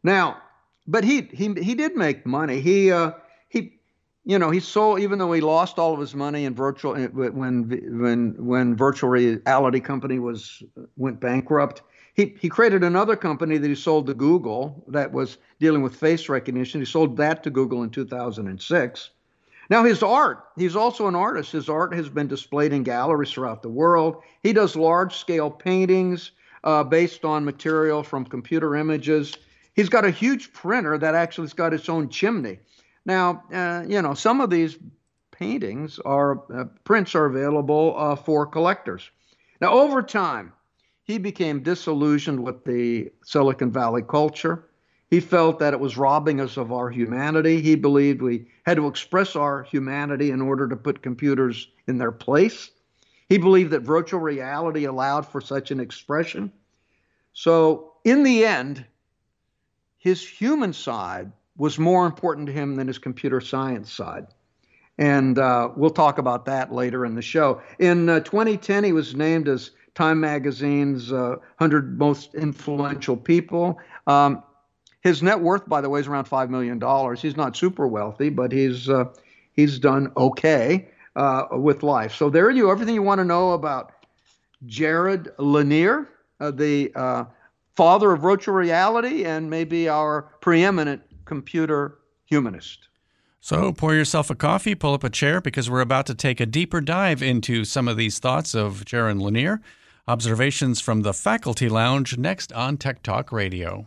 [0.02, 0.42] Now
[0.86, 2.60] but he he he did make money.
[2.60, 3.12] He uh,
[3.48, 3.78] he
[4.24, 7.08] you know he sold even though he lost all of his money in virtual uh,
[7.08, 7.68] when
[7.98, 10.62] when when virtual reality company was
[10.96, 11.82] went bankrupt.
[12.14, 16.30] He, he created another company that he sold to Google that was dealing with face
[16.30, 16.80] recognition.
[16.80, 19.10] He sold that to Google in 2006.
[19.68, 21.52] Now, his art, he's also an artist.
[21.52, 24.22] His art has been displayed in galleries throughout the world.
[24.42, 26.30] He does large scale paintings
[26.64, 29.36] uh, based on material from computer images.
[29.76, 32.58] He's got a huge printer that actually's got its own chimney.
[33.04, 34.78] Now, uh, you know, some of these
[35.30, 39.10] paintings are uh, prints are available uh, for collectors.
[39.60, 40.52] Now, over time,
[41.02, 44.64] he became disillusioned with the Silicon Valley culture.
[45.08, 47.60] He felt that it was robbing us of our humanity.
[47.60, 52.10] He believed we had to express our humanity in order to put computers in their
[52.10, 52.70] place.
[53.28, 56.50] He believed that virtual reality allowed for such an expression.
[57.34, 58.84] So, in the end,
[60.06, 64.28] his human side was more important to him than his computer science side.
[64.98, 67.60] And uh, we'll talk about that later in the show.
[67.80, 73.80] In uh, 2010, he was named as Time Magazine's uh, 100 most influential people.
[74.06, 74.44] Um,
[75.00, 76.80] his net worth, by the way, is around $5 million.
[77.16, 79.06] He's not super wealthy, but he's, uh,
[79.54, 82.14] he's done okay uh, with life.
[82.14, 83.90] So there you everything you want to know about
[84.68, 86.94] Jaron Lanier, uh, the
[87.76, 92.88] father of virtual reality and maybe our preeminent computer humanist.
[93.40, 96.46] So pour yourself a coffee, pull up a chair, because we're about to take a
[96.46, 99.60] deeper dive into some of these thoughts of Jaron Lanier.
[100.08, 103.86] Observations from the Faculty Lounge next on Tech Talk Radio.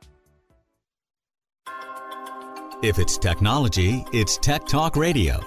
[2.83, 5.39] If it's technology, it's Tech Talk Radio.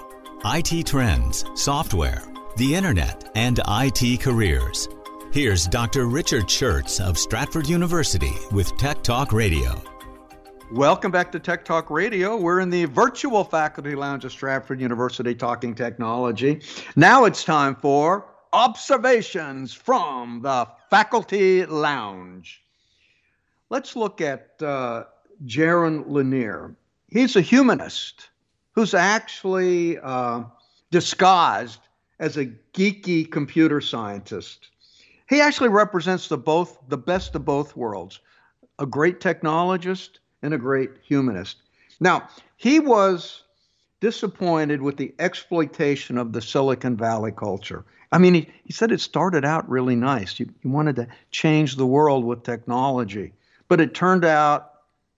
[0.45, 2.23] IT trends, software,
[2.55, 4.87] the internet, and IT careers.
[5.33, 6.05] Here's Dr.
[6.05, 9.81] Richard Shurtz of Stratford University with Tech Talk Radio.
[10.71, 12.37] Welcome back to Tech Talk Radio.
[12.37, 16.61] We're in the virtual faculty lounge of Stratford University talking technology.
[16.95, 22.63] Now it's time for observations from the faculty lounge.
[23.69, 25.03] Let's look at uh,
[25.45, 26.77] Jaron Lanier
[27.07, 28.29] he's a humanist
[28.73, 30.43] who's actually uh,
[30.91, 31.79] disguised
[32.19, 34.69] as a geeky computer scientist.
[35.27, 38.19] He actually represents the both the best of both worlds,
[38.79, 41.57] a great technologist and a great humanist.
[41.99, 43.43] Now, he was
[44.01, 47.85] disappointed with the exploitation of the Silicon Valley culture.
[48.11, 50.37] I mean, he, he said it started out really nice.
[50.37, 53.33] He, he wanted to change the world with technology,
[53.67, 54.74] but it turned out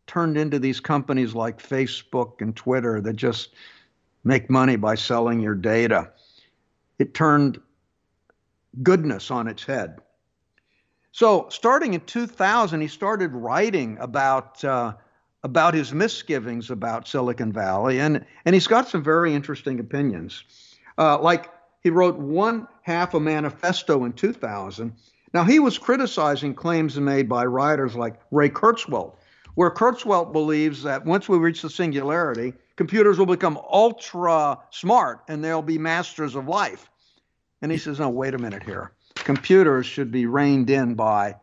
[0.07, 3.49] turned into these companies like Facebook and Twitter that just
[4.23, 6.09] make money by selling your data.
[6.99, 7.59] It turned
[8.83, 9.99] goodness on its head.
[11.11, 14.93] So, starting in 2000, he started writing about uh,
[15.43, 20.43] about his misgivings about Silicon Valley, and and he's got some very interesting opinions.
[20.97, 21.49] Uh, like
[21.81, 24.93] he wrote one half a manifesto in 2000.
[25.33, 29.13] Now he was criticizing claims made by writers like Ray Kurzweil,
[29.57, 35.43] where Kurzweil believes that once we reach the singularity, computers will become ultra smart and
[35.43, 36.91] they'll be masters of life.
[37.63, 38.91] And he says, no, wait a minute here.
[39.15, 41.37] Computers should be reined in by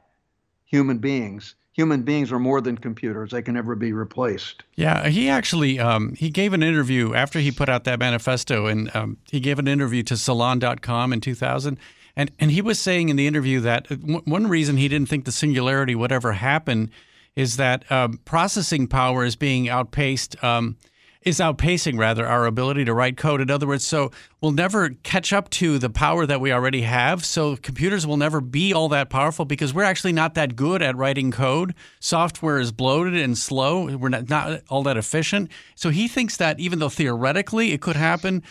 [0.65, 4.62] human beings human beings are more than computers; they can never be replaced.
[4.77, 8.95] Yeah, he actually um, he gave an interview after he put out that manifesto, and
[8.95, 11.77] um, he gave an interview to Salon.com in 2000.
[12.17, 15.33] And, and he was saying in the interview that one reason he didn't think the
[15.33, 16.93] singularity would ever happen
[17.37, 20.76] is that um, processing power is being outpaced um,
[21.24, 23.41] is outpacing rather our ability to write code.
[23.41, 24.11] In other words, so
[24.41, 27.24] we'll never catch up to the power that we already have.
[27.24, 30.97] So computers will never be all that powerful because we're actually not that good at
[30.97, 31.74] writing code.
[31.99, 33.97] Software is bloated and slow.
[33.97, 35.51] We're not, not all that efficient.
[35.74, 38.43] So he thinks that even though theoretically it could happen,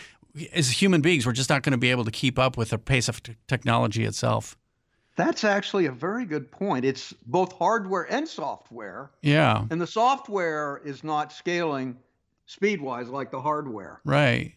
[0.52, 2.78] as human beings, we're just not going to be able to keep up with the
[2.78, 4.56] pace of t- technology itself.
[5.16, 6.84] That's actually a very good point.
[6.84, 9.12] It's both hardware and software.
[9.22, 9.64] Yeah.
[9.70, 11.96] And the software is not scaling
[12.46, 14.00] speed wise like the hardware.
[14.04, 14.54] Right.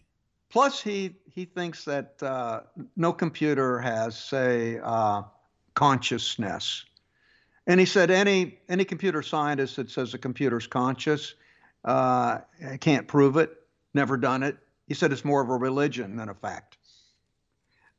[0.49, 2.61] Plus, he he thinks that uh,
[2.95, 5.21] no computer has, say, uh,
[5.75, 6.85] consciousness.
[7.67, 11.35] And he said any any computer scientist that says a computer's conscious
[11.85, 12.39] uh,
[12.81, 13.51] can't prove it,
[13.93, 14.57] never done it.
[14.87, 16.66] He said it's more of a religion than a fact.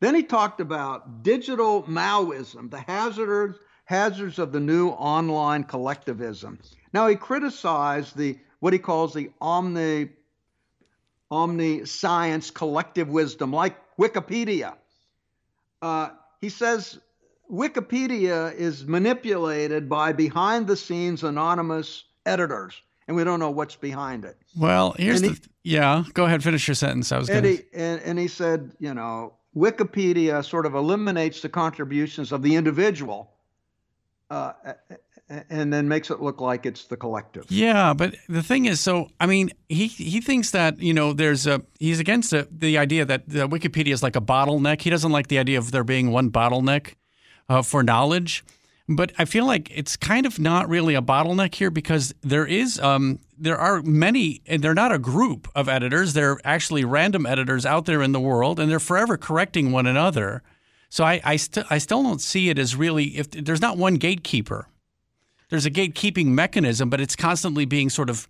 [0.01, 6.59] Then he talked about digital Maoism, the hazards hazards of the new online collectivism.
[6.93, 10.11] Now he criticized the what he calls the omni
[11.31, 14.75] omni science collective wisdom, like Wikipedia.
[15.81, 16.11] Uh,
[16.43, 16.99] he says
[17.51, 24.27] Wikipedia is manipulated by behind the scenes anonymous editors, and we don't know what's behind
[24.27, 24.37] it.
[24.55, 26.05] Well, here's and the he, yeah.
[26.13, 27.11] Go ahead, finish your sentence.
[27.11, 27.39] I was going.
[27.39, 32.43] And, he, and, and he said, you know, Wikipedia sort of eliminates the contributions of
[32.43, 33.33] the individual.
[34.31, 34.53] Uh,
[35.51, 37.47] and then makes it look like it's the collective.
[37.51, 41.47] Yeah, but the thing is, so I mean, he he thinks that you know there's
[41.47, 44.83] a he's against a, the idea that the Wikipedia is like a bottleneck.
[44.83, 46.95] He doesn't like the idea of there being one bottleneck
[47.49, 48.45] uh, for knowledge.
[48.89, 52.81] But I feel like it's kind of not really a bottleneck here because there is
[52.81, 56.15] um, there are many and they're not a group of editors.
[56.15, 60.43] They're actually random editors out there in the world, and they're forever correcting one another.
[60.89, 63.97] So I I, st- I still don't see it as really if there's not one
[63.97, 64.69] gatekeeper
[65.49, 68.29] there's a gatekeeping mechanism, but it's constantly being sort of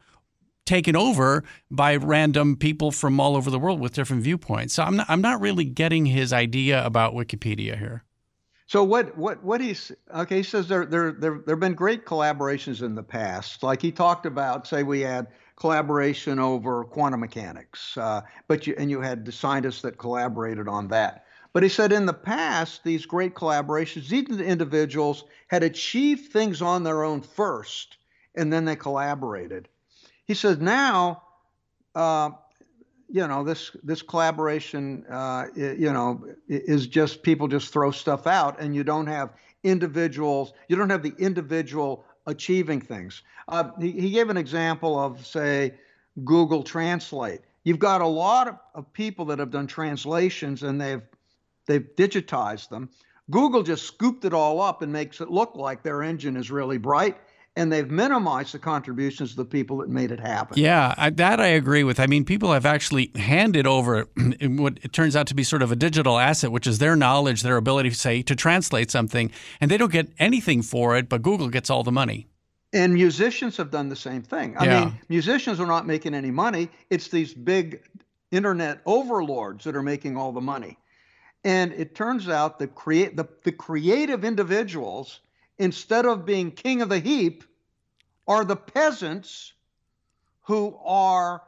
[0.65, 4.75] taken over by random people from all over the world with different viewpoints.
[4.75, 8.05] So I'm not, I'm not really getting his idea about Wikipedia here.
[8.69, 10.37] So what what what he's okay?
[10.37, 13.63] He says there there there there have been great collaborations in the past.
[13.63, 18.91] Like he talked about, say we had collaboration over quantum mechanics, uh, but you and
[18.91, 21.25] you had the scientists that collaborated on that.
[21.55, 26.85] But he said in the past, these great collaborations, these individuals had achieved things on
[26.85, 27.97] their own first,
[28.35, 29.67] and then they collaborated.
[30.27, 31.23] He says now,
[31.95, 32.33] uh,
[33.09, 38.61] you know, this this collaboration, uh, you know, is just people just throw stuff out,
[38.61, 39.31] and you don't have
[39.65, 40.53] individuals.
[40.69, 43.23] You don't have the individual achieving things.
[43.49, 45.75] Uh, he, he gave an example of, say,
[46.25, 47.41] Google Translate.
[47.65, 51.03] You've got a lot of, of people that have done translations, and they've
[51.67, 52.91] they've digitized them.
[53.31, 56.79] Google just scooped it all up and makes it look like their engine is really
[56.79, 57.17] bright
[57.59, 60.57] and they've minimized the contributions of the people that made it happen.
[60.57, 61.99] Yeah, I, that I agree with.
[61.99, 64.05] I mean, people have actually handed over
[64.43, 67.43] what it turns out to be sort of a digital asset, which is their knowledge,
[67.43, 71.21] their ability, to say, to translate something, and they don't get anything for it, but
[71.21, 72.29] Google gets all the money.
[72.73, 74.57] And musicians have done the same thing.
[74.57, 74.85] I yeah.
[74.85, 76.69] mean, musicians are not making any money.
[76.91, 77.83] It's these big
[78.31, 80.79] internet overlords that are making all the money.
[81.43, 85.21] And it turns out that create the, the creative individuals,
[85.59, 87.45] instead of being king of the heap,
[88.27, 89.55] are the peasants
[90.43, 91.43] who are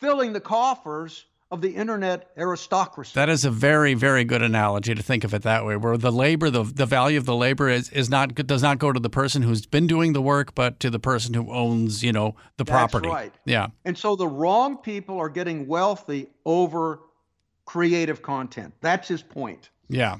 [0.00, 3.12] filling the coffers of the internet aristocracy.
[3.14, 6.10] That is a very, very good analogy to think of it that way, where the
[6.10, 9.10] labor, the, the value of the labor is, is not does not go to the
[9.10, 12.64] person who's been doing the work, but to the person who owns, you know, the
[12.64, 13.06] property.
[13.06, 13.34] That's right.
[13.44, 13.66] Yeah.
[13.84, 17.00] And so the wrong people are getting wealthy over
[17.66, 18.72] creative content.
[18.80, 19.68] That's his point.
[19.88, 20.16] Yeah.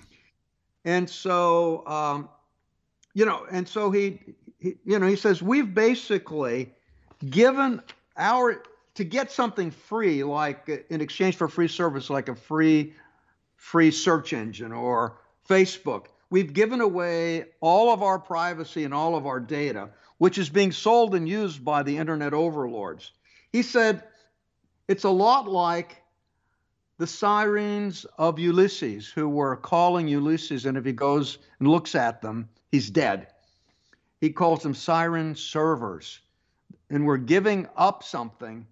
[0.85, 2.29] And so, um,
[3.15, 4.21] you know, and so he,
[4.59, 6.73] he, you know, he says we've basically
[7.29, 7.83] given
[8.17, 8.63] our
[8.95, 12.95] to get something free, like in exchange for free service, like a free,
[13.57, 16.07] free search engine or Facebook.
[16.31, 20.73] we've given away all of our privacy and all of our data, which is being
[20.73, 23.13] sold and used by the internet overlords.
[23.53, 24.03] He said
[24.89, 26.03] it's a lot like
[26.99, 32.23] the sirens of Ulysses, who were calling Ulysses, and if he goes and looks at
[32.23, 33.29] them, he's dead.
[34.21, 36.19] He calls them siren servers.
[36.91, 38.67] And we're giving up something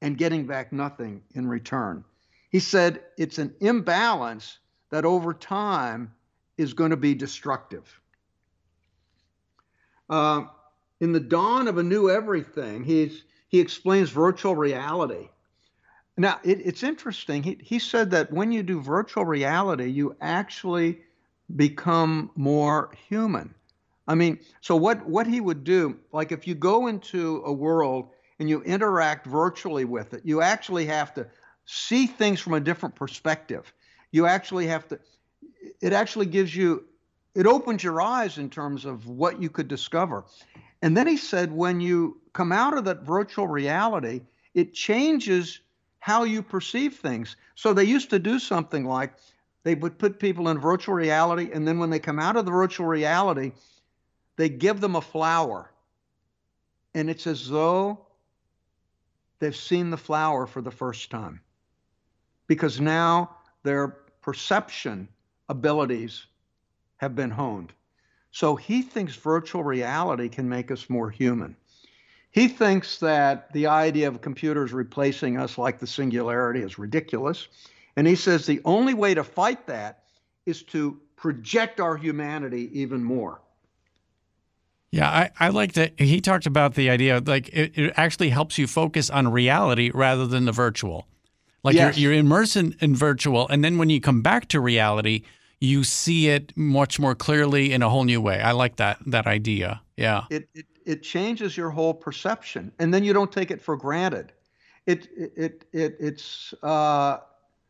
[0.00, 2.04] and getting back nothing in return.
[2.50, 4.58] He said it's an imbalance
[4.90, 6.12] that over time
[6.56, 8.00] is going to be destructive.
[10.08, 10.44] Uh,
[11.00, 15.28] in the dawn of a new everything, he's, he explains virtual reality.
[16.16, 17.42] Now, it, it's interesting.
[17.42, 21.00] He, he said that when you do virtual reality, you actually
[21.54, 23.54] become more human.
[24.08, 28.10] I mean, so what, what he would do, like if you go into a world
[28.38, 31.26] and you interact virtually with it, you actually have to
[31.64, 33.72] see things from a different perspective.
[34.12, 34.98] You actually have to,
[35.80, 36.84] it actually gives you,
[37.34, 40.24] it opens your eyes in terms of what you could discover.
[40.82, 44.22] And then he said, when you come out of that virtual reality,
[44.54, 45.60] it changes
[45.98, 47.36] how you perceive things.
[47.56, 49.14] So they used to do something like
[49.66, 52.52] they would put people in virtual reality, and then when they come out of the
[52.52, 53.50] virtual reality,
[54.36, 55.72] they give them a flower.
[56.94, 58.06] And it's as though
[59.40, 61.40] they've seen the flower for the first time.
[62.46, 63.88] Because now their
[64.22, 65.08] perception
[65.48, 66.26] abilities
[66.98, 67.72] have been honed.
[68.30, 71.56] So he thinks virtual reality can make us more human.
[72.30, 77.48] He thinks that the idea of computers replacing us like the singularity is ridiculous.
[77.96, 80.04] And he says the only way to fight that
[80.44, 83.40] is to project our humanity even more.
[84.90, 85.98] Yeah, I, I like that.
[85.98, 90.26] He talked about the idea like it, it actually helps you focus on reality rather
[90.26, 91.06] than the virtual.
[91.64, 91.98] Like yes.
[91.98, 95.22] you're, you're immersed in, in virtual, and then when you come back to reality,
[95.60, 98.40] you see it much more clearly in a whole new way.
[98.40, 99.82] I like that that idea.
[99.96, 100.24] Yeah.
[100.30, 104.32] It it, it changes your whole perception, and then you don't take it for granted.
[104.86, 106.54] It it it it's.
[106.62, 107.18] Uh,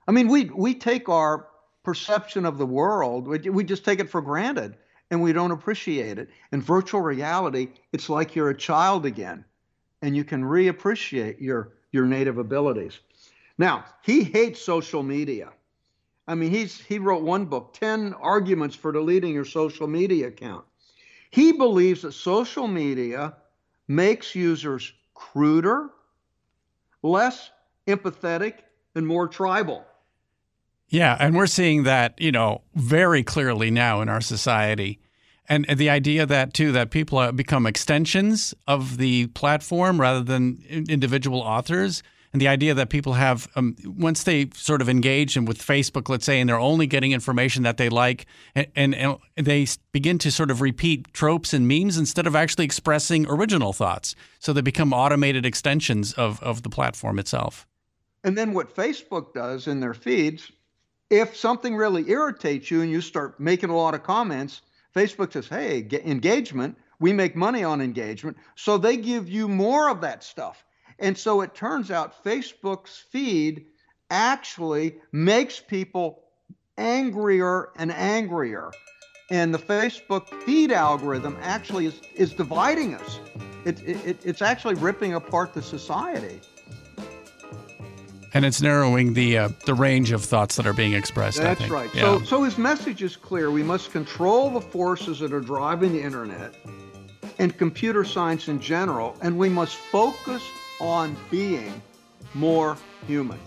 [0.08, 1.48] I mean, we we take our
[1.82, 3.26] perception of the world.
[3.26, 4.76] We, we just take it for granted
[5.10, 6.28] and we don't appreciate it.
[6.52, 9.44] In virtual reality, it's like you're a child again,
[10.02, 12.98] and you can reappreciate your your native abilities.
[13.58, 15.50] Now, he hates social media.
[16.28, 20.64] I mean, he's he wrote one book, 10 arguments for deleting your social media account.
[21.30, 23.34] He believes that social media
[23.88, 25.90] makes users cruder,
[27.02, 27.50] less
[27.86, 28.54] empathetic,
[28.94, 29.84] and more tribal.
[30.88, 35.00] Yeah, and we're seeing that, you know, very clearly now in our society.
[35.48, 41.40] And the idea that too that people become extensions of the platform rather than individual
[41.40, 45.58] authors and the idea that people have um, once they sort of engage and with
[45.58, 49.66] Facebook, let's say, and they're only getting information that they like, and, and, and, they
[49.92, 54.14] begin to sort of repeat tropes and memes instead of actually expressing original thoughts.
[54.38, 57.66] So they become automated extensions of of the platform itself.
[58.22, 60.50] And then what Facebook does in their feeds
[61.10, 64.62] if something really irritates you and you start making a lot of comments,
[64.94, 68.36] Facebook says, hey, engagement, we make money on engagement.
[68.54, 70.64] So they give you more of that stuff.
[70.98, 73.66] And so it turns out Facebook's feed
[74.10, 76.22] actually makes people
[76.78, 78.70] angrier and angrier.
[79.30, 83.20] And the Facebook feed algorithm actually is, is dividing us.
[83.64, 86.40] It, it, it's actually ripping apart the society
[88.36, 91.38] and it's narrowing the uh, the range of thoughts that are being expressed.
[91.38, 91.92] That's right.
[91.94, 92.02] Yeah.
[92.02, 93.50] So so his message is clear.
[93.50, 96.54] We must control the forces that are driving the internet
[97.38, 100.42] and computer science in general, and we must focus
[100.80, 101.80] on being
[102.34, 102.76] more
[103.06, 103.38] human.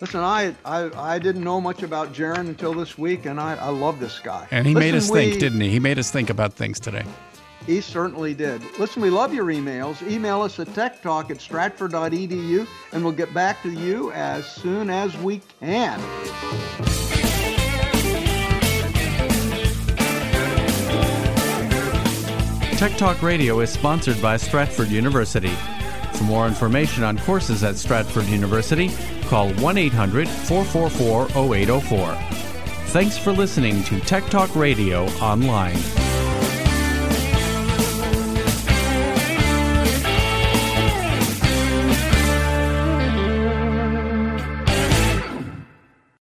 [0.00, 3.70] Listen, I, I I didn't know much about Jaron until this week, and I, I
[3.70, 4.46] love this guy.
[4.52, 5.70] And he Listen, made us we, think, didn't he?
[5.70, 7.04] He made us think about things today.
[7.66, 8.62] He certainly did.
[8.78, 10.00] Listen, we love your emails.
[10.08, 15.16] Email us at techtalk at stratford.edu, and we'll get back to you as soon as
[15.18, 16.00] we can.
[22.76, 25.52] Tech Talk Radio is sponsored by Stratford University.
[26.12, 28.90] For more information on courses at Stratford University,
[29.22, 32.14] call 1 800 444 0804.
[32.90, 36.05] Thanks for listening to Tech Talk Radio Online.